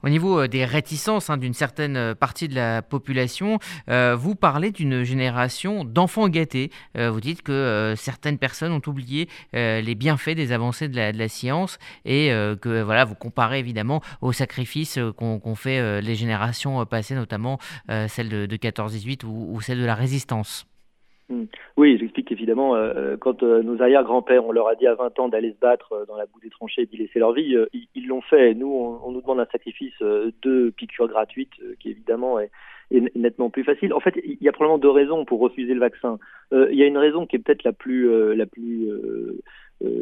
Au 0.04 0.10
niveau 0.10 0.42
euh, 0.42 0.48
des 0.48 0.66
réticences 0.66 1.30
hein, 1.30 1.38
d'une 1.38 1.54
certaine 1.54 1.98
euh, 1.98 2.16
partie 2.16 2.48
de 2.48 2.56
la 2.56 2.82
population, 2.82 3.60
euh, 3.90 4.16
vous 4.16 4.36
parlez 4.36 4.72
d'une 4.72 5.04
génération 5.04 5.84
d'enfants 5.84 6.30
gâtés. 6.30 6.72
vous 6.96 7.22
dites 7.22 7.42
que 7.42 7.94
certaines 7.98 8.38
personnes 8.38 8.72
ont 8.72 8.82
oublié 8.88 9.30
les 9.54 9.96
bienfaits 9.96 10.36
des 10.36 10.52
avancées 10.52 10.88
de 10.88 10.96
la, 10.96 11.28
science 11.28 11.78
et 12.06 12.30
que 12.62 12.82
voilà, 12.82 13.06
vous 13.06 13.16
comparez 13.16 13.60
évidemment 13.60 14.02
aux 14.22 14.34
sacrifices 14.34 15.00
qu'ont 15.18 15.56
fait 15.56 16.02
les 16.02 16.16
générations 16.16 16.86
passées, 16.86 17.16
notamment 17.16 17.60
celles 18.08 18.30
de, 18.30 18.58
14-18 18.58 19.26
ou, 19.26 19.56
ou 19.56 19.62
celles 19.62 19.80
de 19.80 19.86
la 19.86 19.96
résistance. 19.96 20.69
Hmm. 21.30 21.46
Oui, 21.78 21.96
j'explique 22.00 22.32
évidemment, 22.32 22.76
euh, 22.76 22.92
euh, 22.96 23.18
quand 23.18 23.44
euh, 23.44 23.62
nos 23.62 23.80
arrière-grands-pères, 23.84 24.46
on 24.46 24.52
leur 24.52 24.68
a 24.68 24.74
dit 24.74 24.88
à 24.88 24.96
20 24.96 25.20
ans 25.20 25.30
d'aller 25.30 25.52
se 25.52 25.60
battre 25.60 26.06
dans 26.08 26.18
la 26.18 26.26
boue 26.26 26.40
des 26.40 26.50
tranchées 26.50 26.82
et 26.82 26.86
d'y 26.88 26.98
laisser 26.98 27.20
leur 27.20 27.34
vie, 27.34 27.56
ils 27.94 28.08
l'ont 28.08 28.22
fait. 28.22 28.56
Nous, 28.56 28.68
on, 28.68 29.12
nous 29.12 29.22
demande 29.22 29.40
un 29.40 29.48
sacrifice 29.52 29.94
de 30.02 30.74
piqûres 30.76 31.08
gratuites, 31.08 31.54
qui 31.80 31.92
évidemment 31.92 32.40
est, 32.40 32.50
est, 32.90 33.16
nettement 33.16 33.52
plus 33.52 33.64
facile. 33.64 33.94
En 33.94 34.00
fait, 34.00 34.20
il 34.24 34.42
y 34.42 34.50
a 34.50 34.52
probablement 34.52 34.80
deux 34.80 34.90
raisons 34.90 35.24
pour 35.24 35.40
refuser 35.40 35.76
le 35.76 35.80
vaccin. 35.80 36.18
il 36.52 36.76
y 36.76 36.82
a 36.82 36.88
une 36.88 36.98
raison 36.98 37.28
qui 37.28 37.36
est 37.36 37.40
peut-être 37.40 37.64
la 37.64 37.74
plus, 37.74 38.36
la 38.36 38.48
plus 38.48 38.90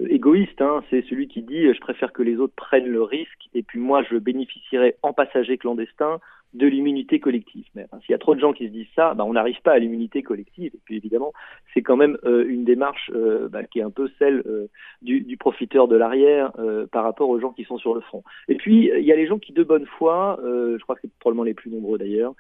égoïste, 0.10 0.62
hein, 0.62 0.82
c'est 0.90 1.04
celui 1.10 1.28
qui 1.28 1.42
dit 1.42 1.74
je 1.74 1.80
préfère 1.82 2.14
que 2.14 2.24
les 2.24 2.38
autres 2.38 2.56
prennent 2.56 2.88
le 2.88 3.04
risque 3.04 3.50
et 3.54 3.64
puis 3.64 3.80
moi 3.80 4.02
je 4.10 4.16
bénéficierai 4.18 4.96
en 5.04 5.12
passager 5.12 5.58
clandestin 5.58 6.20
de 6.54 6.68
l'immunité 6.68 7.20
collective. 7.20 7.66
Mais 7.76 7.86
s'il 8.02 8.12
y 8.12 8.16
a 8.16 8.18
trop 8.18 8.36
de 8.36 8.40
gens 8.40 8.54
qui 8.54 8.68
se 8.68 8.72
disent 8.72 8.88
ça, 8.96 9.14
bah, 9.14 9.26
on 9.26 9.34
n'arrive 9.34 9.62
pas 9.62 9.74
à 9.74 9.80
l'immunité 9.80 10.24
collective. 10.24 10.72
Et 10.74 10.80
puis 10.86 10.96
évidemment, 10.96 11.34
c'est 11.74 11.82
quand 11.82 11.98
même 11.98 12.18
euh, 12.26 12.46
une 12.48 12.64
démarche 12.64 13.12
euh, 13.14 13.50
bah, 13.50 13.64
qui 13.64 13.80
est 13.80 13.84
un 13.84 13.92
peu 13.92 14.10
celle 14.18 14.44
euh, 14.48 14.68
du, 15.02 15.22
du, 15.22 15.38
profiteur 15.38 15.88
de 15.88 15.96
l'arrière 15.96 16.52
par 16.92 17.04
rapport 17.04 17.30
aux 17.30 17.40
gens 17.40 17.52
qui 17.52 17.64
sont 17.64 17.78
sur 17.78 17.94
le 17.94 18.02
front. 18.02 18.24
Et 18.48 18.56
puis 18.56 18.90
il 18.98 19.04
y 19.04 19.12
a 19.12 19.16
les 19.16 19.28
gens 19.28 19.38
qui 19.38 19.54
de 19.54 19.64
bonne 19.64 19.86
foi, 19.86 20.40
je 20.44 20.82
crois 20.82 20.96
que 20.96 21.02
c'est 21.02 21.14
probablement 21.20 21.44
les 21.44 21.54
plus 21.54 21.70
nombreux 21.70 21.98
d'ailleurs, 21.98 22.34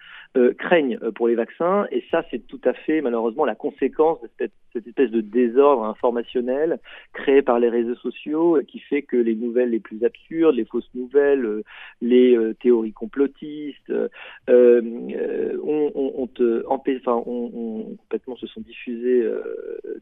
craignent 0.58 0.98
pour 1.15 1.28
les 1.28 1.36
vaccins. 1.36 1.86
Et 1.91 2.04
ça, 2.10 2.24
c'est 2.32 2.46
tout 2.48 2.60
à 2.63 2.74
fait 2.74 3.02
malheureusement 3.02 3.46
la 3.46 3.56
conséquence 3.56 4.22
de 4.22 4.30
cette, 4.39 4.52
cette, 4.74 4.88
espèce 4.88 5.12
de 5.12 5.22
désordre 5.22 5.84
informationnel 5.84 6.80
créé 7.13 7.41
par 7.41 7.60
les 7.60 7.70
réseaux 7.70 7.96
sociaux 7.96 8.60
qui 8.67 8.80
fait 8.80 9.04
que 9.04 9.17
les 9.17 9.36
nouvelles 9.36 9.70
les 9.70 9.80
plus 9.80 10.04
absurdes, 10.04 10.56
les 10.56 10.65
fausses 10.65 10.89
nouvelles, 10.96 11.62
les 12.02 12.38
théories 12.60 12.93
complotistes, 12.93 13.91
euh, 13.97 14.07
euh, 14.49 15.57
on, 15.63 15.91
on, 15.95 16.27
te 16.27 16.63
enfin, 16.67 17.21
on, 17.25 17.95
complètement 17.97 18.36
se 18.36 18.47
sont 18.47 18.62
diffusés 18.62 19.21
euh, 19.21 19.41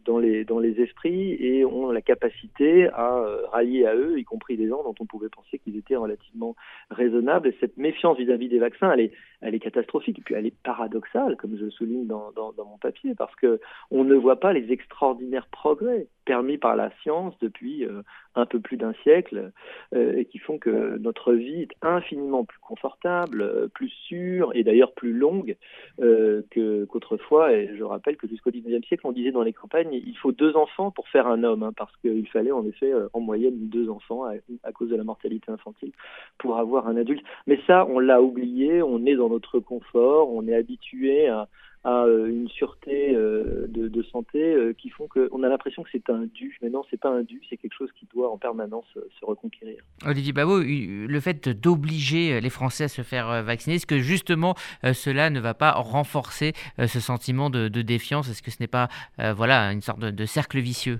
dans 0.05 0.19
les 0.19 0.45
dans 0.45 0.59
les 0.59 0.79
esprits 0.81 1.33
et 1.39 1.65
ont 1.65 1.91
la 1.91 2.01
capacité 2.01 2.87
à 2.89 3.23
rallier 3.51 3.85
à 3.85 3.95
eux, 3.95 4.19
y 4.19 4.23
compris 4.23 4.57
des 4.57 4.67
gens 4.67 4.83
dont 4.83 4.95
on 4.99 5.05
pouvait 5.05 5.29
penser 5.29 5.59
qu'ils 5.59 5.77
étaient 5.77 5.95
relativement 5.95 6.55
raisonnables. 6.91 7.49
Et 7.49 7.57
cette 7.59 7.77
méfiance 7.77 8.17
vis-à-vis 8.17 8.49
des 8.49 8.59
vaccins, 8.59 8.91
elle 8.91 9.01
est 9.01 9.11
elle 9.41 9.55
est 9.55 9.59
catastrophique 9.59 10.19
et 10.19 10.21
puis 10.21 10.35
elle 10.35 10.45
est 10.45 10.57
paradoxale, 10.63 11.37
comme 11.37 11.57
je 11.57 11.65
le 11.65 11.71
souligne 11.71 12.07
dans, 12.07 12.31
dans, 12.31 12.51
dans 12.53 12.65
mon 12.65 12.77
papier, 12.77 13.15
parce 13.15 13.35
que 13.35 13.59
on 13.91 14.03
ne 14.03 14.15
voit 14.15 14.39
pas 14.39 14.53
les 14.53 14.71
extraordinaires 14.71 15.47
progrès 15.47 16.07
permis 16.25 16.57
par 16.57 16.75
la 16.75 16.91
science 17.01 17.33
depuis 17.39 17.87
un 18.35 18.45
peu 18.45 18.59
plus 18.59 18.77
d'un 18.77 18.93
siècle 19.03 19.51
et 19.95 20.25
qui 20.25 20.39
font 20.39 20.57
que 20.57 20.97
notre 20.97 21.33
vie 21.33 21.61
est 21.61 21.75
infiniment 21.81 22.43
plus 22.43 22.59
confortable, 22.59 23.69
plus 23.73 23.89
sûre 23.89 24.51
et 24.53 24.63
d'ailleurs 24.63 24.93
plus 24.93 25.13
longue 25.13 25.55
euh, 26.01 26.41
qu'autrefois. 26.89 27.53
et 27.53 27.75
je 27.77 27.83
rappelle 27.83 28.17
que 28.17 28.27
jusqu'au 28.27 28.51
XIXe 28.51 28.85
siècle, 28.87 29.05
on 29.07 29.11
disait 29.11 29.31
dans 29.31 29.43
les 29.43 29.53
campagnes, 29.53 29.93
il 29.93 30.17
faut 30.17 30.31
deux 30.31 30.55
enfants 30.55 30.91
pour 30.91 31.07
faire 31.09 31.27
un 31.27 31.43
homme, 31.43 31.63
hein, 31.63 31.73
parce 31.75 31.95
qu'il 31.97 32.27
fallait 32.27 32.51
en 32.51 32.65
effet 32.65 32.91
euh, 32.91 33.07
en 33.13 33.19
moyenne 33.19 33.69
deux 33.69 33.89
enfants 33.89 34.25
à, 34.25 34.71
cause 34.71 34.89
de 34.89 34.95
la 34.95 35.03
mortalité 35.03 35.51
infantile 35.51 35.91
pour 36.37 36.57
avoir 36.57 36.87
un 36.87 36.97
adulte. 36.97 37.23
Mais 37.47 37.59
ça, 37.67 37.85
on 37.87 37.99
l'a 37.99 38.21
oublié, 38.21 38.81
on 38.81 39.05
est 39.05 39.15
dans 39.15 39.29
notre 39.29 39.59
confort, 39.59 40.31
on 40.33 40.47
est 40.47 40.55
habitué 40.55 41.27
à, 41.27 41.47
à 41.85 42.05
euh, 42.05 42.27
une 42.27 42.49
sûreté 42.49 43.15
euh, 43.15 43.67
de, 43.69 44.03
santé 44.11 44.39
euh, 44.41 44.73
qui 44.73 44.89
font 44.89 45.07
qu'on 45.07 45.43
a 45.43 45.47
l'impression 45.47 45.83
que 45.83 45.89
c'est 45.91 46.09
un 46.09 46.25
dû. 46.33 46.57
Mais 46.61 46.69
non, 46.69 46.83
c'est 46.89 46.99
pas 46.99 47.09
un 47.09 47.21
dû, 47.21 47.41
c'est 47.47 47.57
quelque 47.57 47.75
chose 47.77 47.91
qui 47.97 48.07
doit 48.13 48.31
en 48.31 48.37
permanence 48.37 48.85
se 48.95 49.25
reconquérir. 49.25 49.83
Olivier 50.05 50.33
Babot, 50.33 50.61
le 50.61 51.19
fait 51.19 51.47
d'obliger 51.47 52.41
les 52.41 52.49
Français 52.49 52.85
à 52.85 52.87
se 52.87 53.03
faire 53.03 53.43
vacciner, 53.43 53.75
est-ce 53.75 53.85
que 53.85 53.99
justement 53.99 54.55
cela 54.93 55.29
ne 55.29 55.39
va 55.39 55.53
pas 55.53 55.71
renforcer 55.73 56.53
ce 56.79 56.99
sentiment 56.99 57.49
de, 57.49 57.67
défiance? 57.67 58.29
Est-ce 58.29 58.41
que 58.41 58.51
ce 58.51 58.57
n'est 58.59 58.67
pas 58.67 58.89
voilà, 59.17 59.71
une 59.71 59.81
sorte 59.81 59.99
de 59.99 60.25
cercle 60.25 60.59
vicieux? 60.59 60.99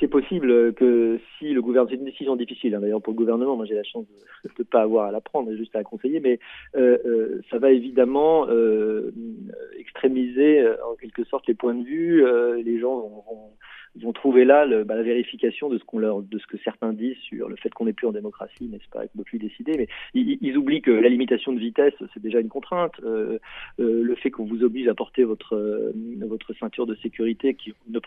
C'est 0.00 0.08
possible 0.08 0.74
que 0.74 1.20
si 1.38 1.52
le 1.52 1.62
gouvernement, 1.62 1.90
c'est 1.90 1.96
une 1.96 2.04
décision 2.04 2.34
difficile 2.34 2.74
hein, 2.74 2.80
d'ailleurs 2.80 3.00
pour 3.00 3.12
le 3.12 3.18
gouvernement, 3.18 3.56
moi 3.56 3.66
j'ai 3.66 3.74
la 3.74 3.84
chance 3.84 4.04
de 4.44 4.50
ne 4.58 4.64
pas 4.64 4.82
avoir 4.82 5.06
à 5.06 5.12
la 5.12 5.20
prendre, 5.20 5.54
juste 5.54 5.74
à 5.76 5.78
la 5.78 5.84
conseiller, 5.84 6.18
mais 6.18 6.40
euh, 6.76 6.98
euh, 7.06 7.40
ça 7.50 7.58
va 7.58 7.70
évidemment 7.70 8.48
euh, 8.48 9.12
extrémiser 9.78 10.66
en 10.90 10.96
quelque 10.96 11.24
sorte 11.24 11.46
les 11.46 11.54
points 11.54 11.74
de 11.74 11.84
vue, 11.84 12.24
les 12.64 12.80
gens 12.80 12.96
vont, 12.96 13.22
vont 13.28 13.50
ils 13.96 14.04
vont 14.04 14.12
trouver 14.12 14.44
là 14.44 14.66
le, 14.66 14.84
bah, 14.84 14.94
la 14.94 15.02
vérification 15.02 15.68
de 15.68 15.78
ce 15.78 15.84
qu'on 15.84 15.98
leur, 15.98 16.22
de 16.22 16.38
ce 16.38 16.46
que 16.46 16.56
certains 16.58 16.92
disent 16.92 17.16
sur 17.18 17.48
le 17.48 17.56
fait 17.56 17.70
qu'on 17.70 17.86
n'est 17.86 17.92
plus 17.92 18.06
en 18.06 18.12
démocratie, 18.12 18.68
n'est-ce 18.68 18.88
pas, 18.88 19.00
qu'on 19.00 19.18
ne 19.18 19.18
peut 19.18 19.24
plus 19.24 19.38
décider. 19.38 19.76
Mais 19.76 19.88
ils, 20.14 20.56
oublient 20.56 20.82
que 20.82 20.90
la 20.90 21.08
limitation 21.08 21.52
de 21.52 21.58
vitesse, 21.58 21.94
c'est 22.14 22.22
déjà 22.22 22.40
une 22.40 22.48
contrainte. 22.48 22.92
Euh, 23.02 23.38
euh, 23.80 24.02
le 24.02 24.14
fait 24.14 24.30
qu'on 24.30 24.44
vous 24.44 24.62
oblige 24.62 24.88
à 24.88 24.94
porter 24.94 25.24
votre 25.24 25.56
euh, 25.56 25.92
votre 26.20 26.52
ceinture 26.54 26.86
de 26.86 26.94
sécurité, 26.96 27.54
qui 27.54 27.72
ne, 27.88 27.98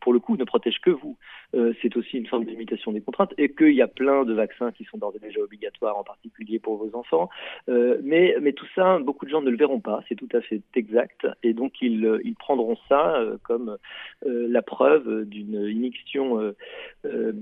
pour 0.00 0.12
le 0.12 0.18
coup 0.18 0.36
ne 0.36 0.44
protège 0.44 0.80
que 0.80 0.90
vous, 0.90 1.16
c'est 1.80 1.96
aussi 1.96 2.18
une 2.18 2.26
forme 2.26 2.44
de 2.44 2.50
limitation 2.50 2.92
des 2.92 3.00
contraintes. 3.00 3.32
Et 3.38 3.48
qu'il 3.48 3.74
y 3.74 3.80
a 3.80 3.86
plein 3.86 4.24
de 4.24 4.34
vaccins 4.34 4.72
qui 4.72 4.84
sont 4.84 4.98
d'ores 4.98 5.14
et 5.16 5.18
déjà 5.18 5.40
obligatoires, 5.40 5.96
en 5.96 6.04
particulier 6.04 6.58
pour 6.58 6.76
vos 6.76 6.94
enfants. 6.96 7.30
Mais 7.68 8.52
tout 8.54 8.66
ça, 8.74 8.98
beaucoup 8.98 9.24
de 9.24 9.30
gens 9.30 9.40
ne 9.40 9.50
le 9.50 9.56
verront 9.56 9.80
pas. 9.80 10.02
C'est 10.08 10.14
tout 10.14 10.28
à 10.32 10.40
fait 10.40 10.60
exact. 10.74 11.26
Et 11.42 11.54
donc 11.54 11.80
ils 11.80 12.34
prendront 12.38 12.76
ça 12.88 13.24
comme 13.44 13.78
la 14.24 14.62
preuve 14.62 15.13
d'une 15.22 15.68
immixtion 15.68 16.40
euh, 16.40 16.56
euh, 17.04 17.32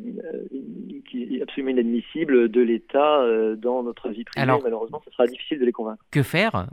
qui 1.10 1.36
est 1.36 1.42
absolument 1.42 1.70
inadmissible 1.70 2.48
de 2.48 2.60
l'État 2.60 3.20
euh, 3.20 3.56
dans 3.56 3.82
notre 3.82 4.10
vie 4.10 4.24
privée. 4.24 4.46
Malheureusement, 4.62 5.00
ce 5.04 5.10
sera 5.10 5.26
difficile 5.26 5.58
de 5.58 5.64
les 5.64 5.72
convaincre. 5.72 6.04
Que 6.10 6.22
faire? 6.22 6.66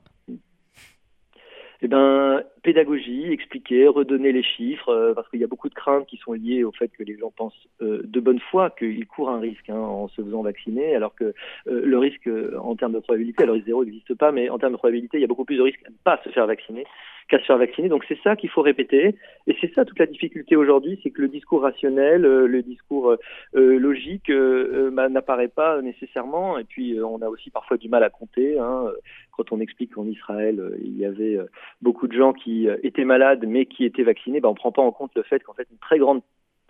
Eh 1.81 1.87
ben, 1.87 2.43
pédagogie, 2.63 3.31
expliquer, 3.31 3.87
redonner 3.87 4.31
les 4.31 4.43
chiffres, 4.43 5.13
parce 5.15 5.29
qu'il 5.29 5.39
y 5.39 5.43
a 5.43 5.47
beaucoup 5.47 5.69
de 5.69 5.73
craintes 5.73 6.05
qui 6.07 6.17
sont 6.17 6.33
liées 6.33 6.63
au 6.63 6.71
fait 6.71 6.89
que 6.89 7.03
les 7.03 7.17
gens 7.17 7.31
pensent 7.35 7.67
de 7.81 8.19
bonne 8.19 8.39
foi 8.39 8.69
qu'ils 8.71 9.07
courent 9.07 9.29
un 9.29 9.39
risque 9.39 9.69
hein, 9.69 9.77
en 9.77 10.07
se 10.07 10.21
faisant 10.21 10.41
vacciner, 10.41 10.95
alors 10.95 11.15
que 11.15 11.33
le 11.65 11.97
risque 11.97 12.29
en 12.61 12.75
termes 12.75 12.93
de 12.93 12.99
probabilité, 12.99 13.43
alors 13.43 13.55
le 13.55 13.63
zéro 13.63 13.85
n'existe 13.85 14.13
pas, 14.15 14.31
mais 14.31 14.49
en 14.49 14.57
termes 14.57 14.73
de 14.73 14.77
probabilité, 14.77 15.17
il 15.17 15.21
y 15.21 15.25
a 15.25 15.27
beaucoup 15.27 15.45
plus 15.45 15.57
de 15.57 15.61
risques 15.61 15.83
à 15.85 15.89
ne 15.89 15.95
pas 16.03 16.19
se 16.23 16.29
faire 16.29 16.47
vacciner 16.47 16.85
qu'à 17.29 17.39
se 17.39 17.45
faire 17.45 17.57
vacciner. 17.57 17.87
Donc 17.87 18.03
c'est 18.07 18.19
ça 18.23 18.35
qu'il 18.35 18.49
faut 18.49 18.61
répéter. 18.61 19.15
Et 19.47 19.55
c'est 19.61 19.73
ça 19.73 19.85
toute 19.85 19.99
la 19.99 20.07
difficulté 20.07 20.55
aujourd'hui, 20.55 20.99
c'est 21.01 21.11
que 21.11 21.21
le 21.21 21.29
discours 21.29 21.61
rationnel, 21.61 22.25
euh, 22.25 22.47
le 22.47 22.61
discours 22.61 23.15
euh, 23.55 23.79
logique 23.79 24.29
euh, 24.29 24.89
bah, 24.91 25.07
n'apparaît 25.07 25.47
pas 25.47 25.81
nécessairement. 25.81 26.57
Et 26.57 26.65
puis 26.65 26.99
on 27.01 27.21
a 27.21 27.27
aussi 27.27 27.49
parfois 27.51 27.77
du 27.77 27.87
mal 27.87 28.03
à 28.03 28.09
compter. 28.09 28.59
Hein. 28.59 28.85
Quand 29.31 29.51
on 29.53 29.61
explique 29.61 29.93
qu'en 29.93 30.05
Israël, 30.05 30.61
il 30.83 30.97
y 30.97 31.05
avait 31.05 31.37
beaucoup 31.81 32.07
de 32.07 32.13
gens 32.13 32.33
qui 32.33 32.48
étaient 32.83 33.05
malades 33.05 33.45
mais 33.47 33.65
qui 33.65 33.85
étaient 33.85 34.03
vaccinés, 34.03 34.39
bah, 34.39 34.49
on 34.49 34.53
ne 34.53 34.57
prend 34.57 34.71
pas 34.71 34.81
en 34.81 34.91
compte 34.91 35.11
le 35.15 35.23
fait 35.23 35.43
qu'en 35.43 35.53
fait 35.53 35.67
une 35.71 35.77
très 35.77 35.99
grande 35.99 36.21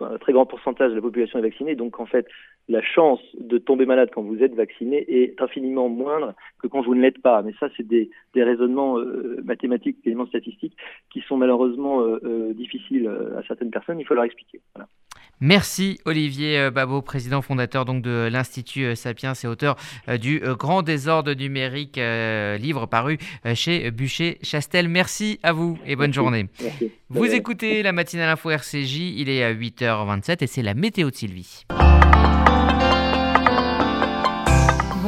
un 0.04 0.18
très 0.18 0.32
grand 0.32 0.46
pourcentage 0.46 0.90
de 0.90 0.96
la 0.96 1.02
population 1.02 1.38
est 1.38 1.42
vaccinée, 1.42 1.74
donc 1.74 2.00
en 2.00 2.06
fait, 2.06 2.26
la 2.68 2.82
chance 2.82 3.20
de 3.38 3.58
tomber 3.58 3.86
malade 3.86 4.10
quand 4.14 4.22
vous 4.22 4.42
êtes 4.42 4.54
vacciné 4.54 5.04
est 5.08 5.40
infiniment 5.40 5.88
moindre 5.88 6.34
que 6.60 6.66
quand 6.66 6.82
vous 6.82 6.94
ne 6.94 7.00
l'êtes 7.00 7.20
pas. 7.20 7.42
Mais 7.42 7.52
ça, 7.58 7.68
c'est 7.76 7.86
des, 7.86 8.10
des, 8.34 8.42
raisonnements 8.42 8.98
euh, 8.98 9.40
mathématiques, 9.44 10.02
quasiment 10.02 10.26
statistiques, 10.26 10.76
qui 11.10 11.20
sont 11.22 11.36
malheureusement 11.36 12.02
euh, 12.02 12.20
euh, 12.24 12.52
difficiles 12.54 13.08
à 13.36 13.42
certaines 13.46 13.70
personnes. 13.70 14.00
Il 14.00 14.06
faut 14.06 14.14
leur 14.14 14.24
expliquer. 14.24 14.60
Voilà. 14.74 14.88
Merci 15.40 15.98
Olivier 16.04 16.70
Babot, 16.70 17.02
président 17.02 17.40
fondateur 17.42 17.84
donc 17.84 18.02
de 18.02 18.28
l'Institut 18.30 18.94
Sapiens 18.94 19.32
et 19.32 19.46
auteur 19.46 19.76
du 20.20 20.42
Grand 20.58 20.82
désordre 20.82 21.32
numérique, 21.32 21.98
livre 21.98 22.86
paru 22.86 23.18
chez 23.54 23.90
Bûcher-Chastel. 23.90 24.88
Merci 24.88 25.40
à 25.42 25.52
vous 25.52 25.78
et 25.86 25.96
bonne 25.96 26.12
journée. 26.12 26.46
Vous 27.08 27.24
écoutez 27.24 27.82
la 27.82 27.92
matinale 27.92 28.28
info 28.28 28.50
RCJ, 28.50 28.98
il 29.16 29.28
est 29.28 29.42
à 29.42 29.52
8h27 29.52 30.44
et 30.44 30.46
c'est 30.46 30.62
la 30.62 30.74
météo 30.74 31.10
de 31.10 31.16
Sylvie. 31.16 31.64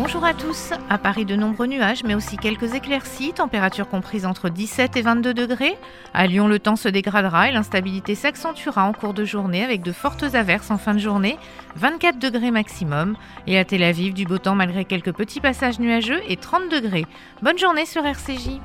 Bonjour 0.02 0.24
à 0.24 0.34
tous. 0.34 0.72
À 0.90 0.98
Paris, 0.98 1.24
de 1.24 1.36
nombreux 1.36 1.68
nuages, 1.68 2.02
mais 2.02 2.16
aussi 2.16 2.36
quelques 2.36 2.74
éclaircies, 2.74 3.32
température 3.34 3.88
comprise 3.88 4.26
entre 4.26 4.48
17 4.48 4.96
et 4.96 5.02
22 5.02 5.32
degrés. 5.32 5.78
À 6.12 6.26
Lyon, 6.26 6.48
le 6.48 6.58
temps 6.58 6.74
se 6.74 6.88
dégradera 6.88 7.48
et 7.48 7.52
l'instabilité 7.52 8.16
s'accentuera 8.16 8.84
en 8.84 8.92
cours 8.94 9.14
de 9.14 9.24
journée 9.24 9.62
avec 9.62 9.80
de 9.82 9.92
fortes 9.92 10.24
averses 10.34 10.72
en 10.72 10.76
fin 10.76 10.94
de 10.94 10.98
journée, 10.98 11.38
24 11.76 12.18
degrés 12.18 12.50
maximum. 12.50 13.16
Et 13.46 13.56
à 13.56 13.64
Tel 13.64 13.84
Aviv, 13.84 14.12
du 14.12 14.24
beau 14.24 14.38
temps 14.38 14.56
malgré 14.56 14.84
quelques 14.84 15.12
petits 15.12 15.40
passages 15.40 15.78
nuageux 15.78 16.20
et 16.26 16.36
30 16.36 16.68
degrés. 16.68 17.06
Bonne 17.40 17.58
journée 17.58 17.86
sur 17.86 18.04
RCJ. 18.04 18.58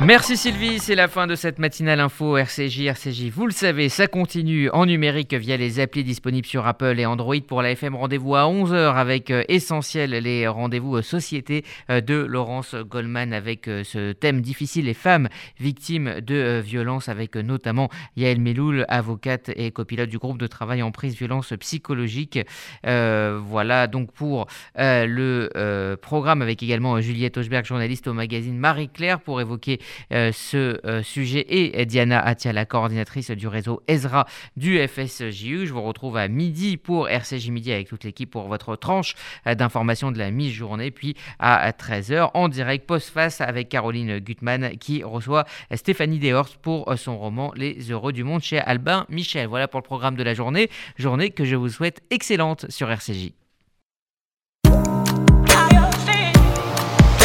Merci 0.00 0.36
Sylvie, 0.36 0.78
c'est 0.78 0.94
la 0.94 1.08
fin 1.08 1.26
de 1.26 1.34
cette 1.34 1.58
matinale 1.58 1.98
info 1.98 2.36
RCJ. 2.36 2.82
RCJ, 2.82 3.30
vous 3.30 3.46
le 3.46 3.52
savez, 3.52 3.88
ça 3.88 4.06
continue 4.06 4.70
en 4.70 4.86
numérique 4.86 5.34
via 5.34 5.56
les 5.56 5.80
applis 5.80 6.04
disponibles 6.04 6.46
sur 6.46 6.68
Apple 6.68 7.00
et 7.00 7.04
Android 7.04 7.34
pour 7.46 7.62
la 7.62 7.72
FM. 7.72 7.96
Rendez-vous 7.96 8.36
à 8.36 8.42
11h 8.44 8.94
avec 8.94 9.32
euh, 9.32 9.42
Essentiel, 9.48 10.10
les 10.10 10.46
rendez-vous 10.46 10.98
euh, 10.98 11.02
société 11.02 11.64
euh, 11.90 12.00
de 12.00 12.14
Laurence 12.14 12.76
Goldman 12.76 13.32
avec 13.32 13.64
ce 13.64 14.12
thème 14.12 14.40
difficile, 14.40 14.84
les 14.84 14.94
femmes 14.94 15.28
victimes 15.58 16.20
de 16.20 16.60
violences 16.64 17.08
avec 17.08 17.34
notamment 17.34 17.90
Yael 18.16 18.40
Meloul, 18.40 18.86
avocate 18.88 19.50
et 19.56 19.72
copilote 19.72 20.08
du 20.08 20.18
groupe 20.18 20.38
de 20.38 20.46
travail 20.46 20.80
en 20.80 20.92
prise 20.92 21.16
violence 21.16 21.52
psychologique. 21.58 22.38
voilà 22.84 23.88
donc 23.88 24.12
pour 24.12 24.46
le 24.76 25.96
programme 26.00 26.40
avec 26.40 26.62
également 26.62 27.00
Juliette 27.00 27.36
Hochberg, 27.36 27.64
journaliste 27.64 28.06
au 28.06 28.14
magazine 28.14 28.56
Marie-Claire 28.56 29.20
pour 29.20 29.40
évoquer 29.40 29.80
ce 30.10 30.84
euh, 30.86 31.02
sujet 31.02 31.44
et 31.48 31.86
Diana 31.86 32.20
Atia, 32.20 32.52
la 32.52 32.64
coordinatrice 32.64 33.30
du 33.30 33.48
réseau 33.48 33.82
Ezra 33.88 34.26
du 34.56 34.78
FSJU. 34.86 35.66
Je 35.66 35.72
vous 35.72 35.82
retrouve 35.82 36.16
à 36.16 36.28
midi 36.28 36.76
pour 36.76 37.08
RCJ 37.08 37.50
Midi 37.50 37.72
avec 37.72 37.88
toute 37.88 38.04
l'équipe 38.04 38.30
pour 38.30 38.48
votre 38.48 38.76
tranche 38.76 39.14
euh, 39.46 39.54
d'information 39.54 40.12
de 40.12 40.18
la 40.18 40.30
mi-journée. 40.30 40.90
Puis 40.90 41.16
à 41.38 41.70
13h 41.72 42.30
en 42.34 42.48
direct 42.48 42.86
post-face 42.86 43.40
avec 43.40 43.68
Caroline 43.68 44.18
Gutmann 44.18 44.76
qui 44.78 45.02
reçoit 45.02 45.44
Stéphanie 45.74 46.18
Dehorst 46.18 46.56
pour 46.56 46.92
son 46.96 47.18
roman 47.18 47.52
Les 47.56 47.90
Heureux 47.90 48.12
du 48.12 48.24
Monde 48.24 48.42
chez 48.42 48.58
Albin 48.58 49.06
Michel. 49.08 49.46
Voilà 49.46 49.68
pour 49.68 49.80
le 49.80 49.84
programme 49.84 50.16
de 50.16 50.22
la 50.22 50.34
journée. 50.34 50.70
Journée 50.96 51.30
que 51.30 51.44
je 51.44 51.56
vous 51.56 51.68
souhaite 51.68 52.02
excellente 52.10 52.66
sur 52.70 52.90
RCJ. 52.90 53.32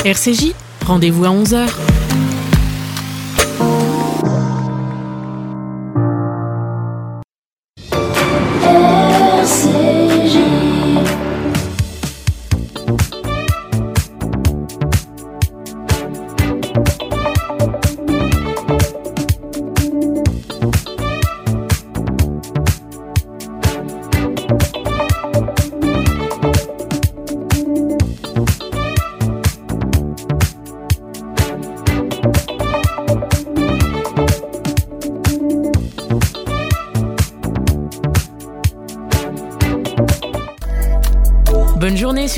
RCJ, 0.05 0.53
rendez-vous 0.85 1.23
à 1.23 1.29
11h. 1.29 2.32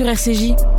Sur 0.06 0.12
RCJ. 0.12 0.75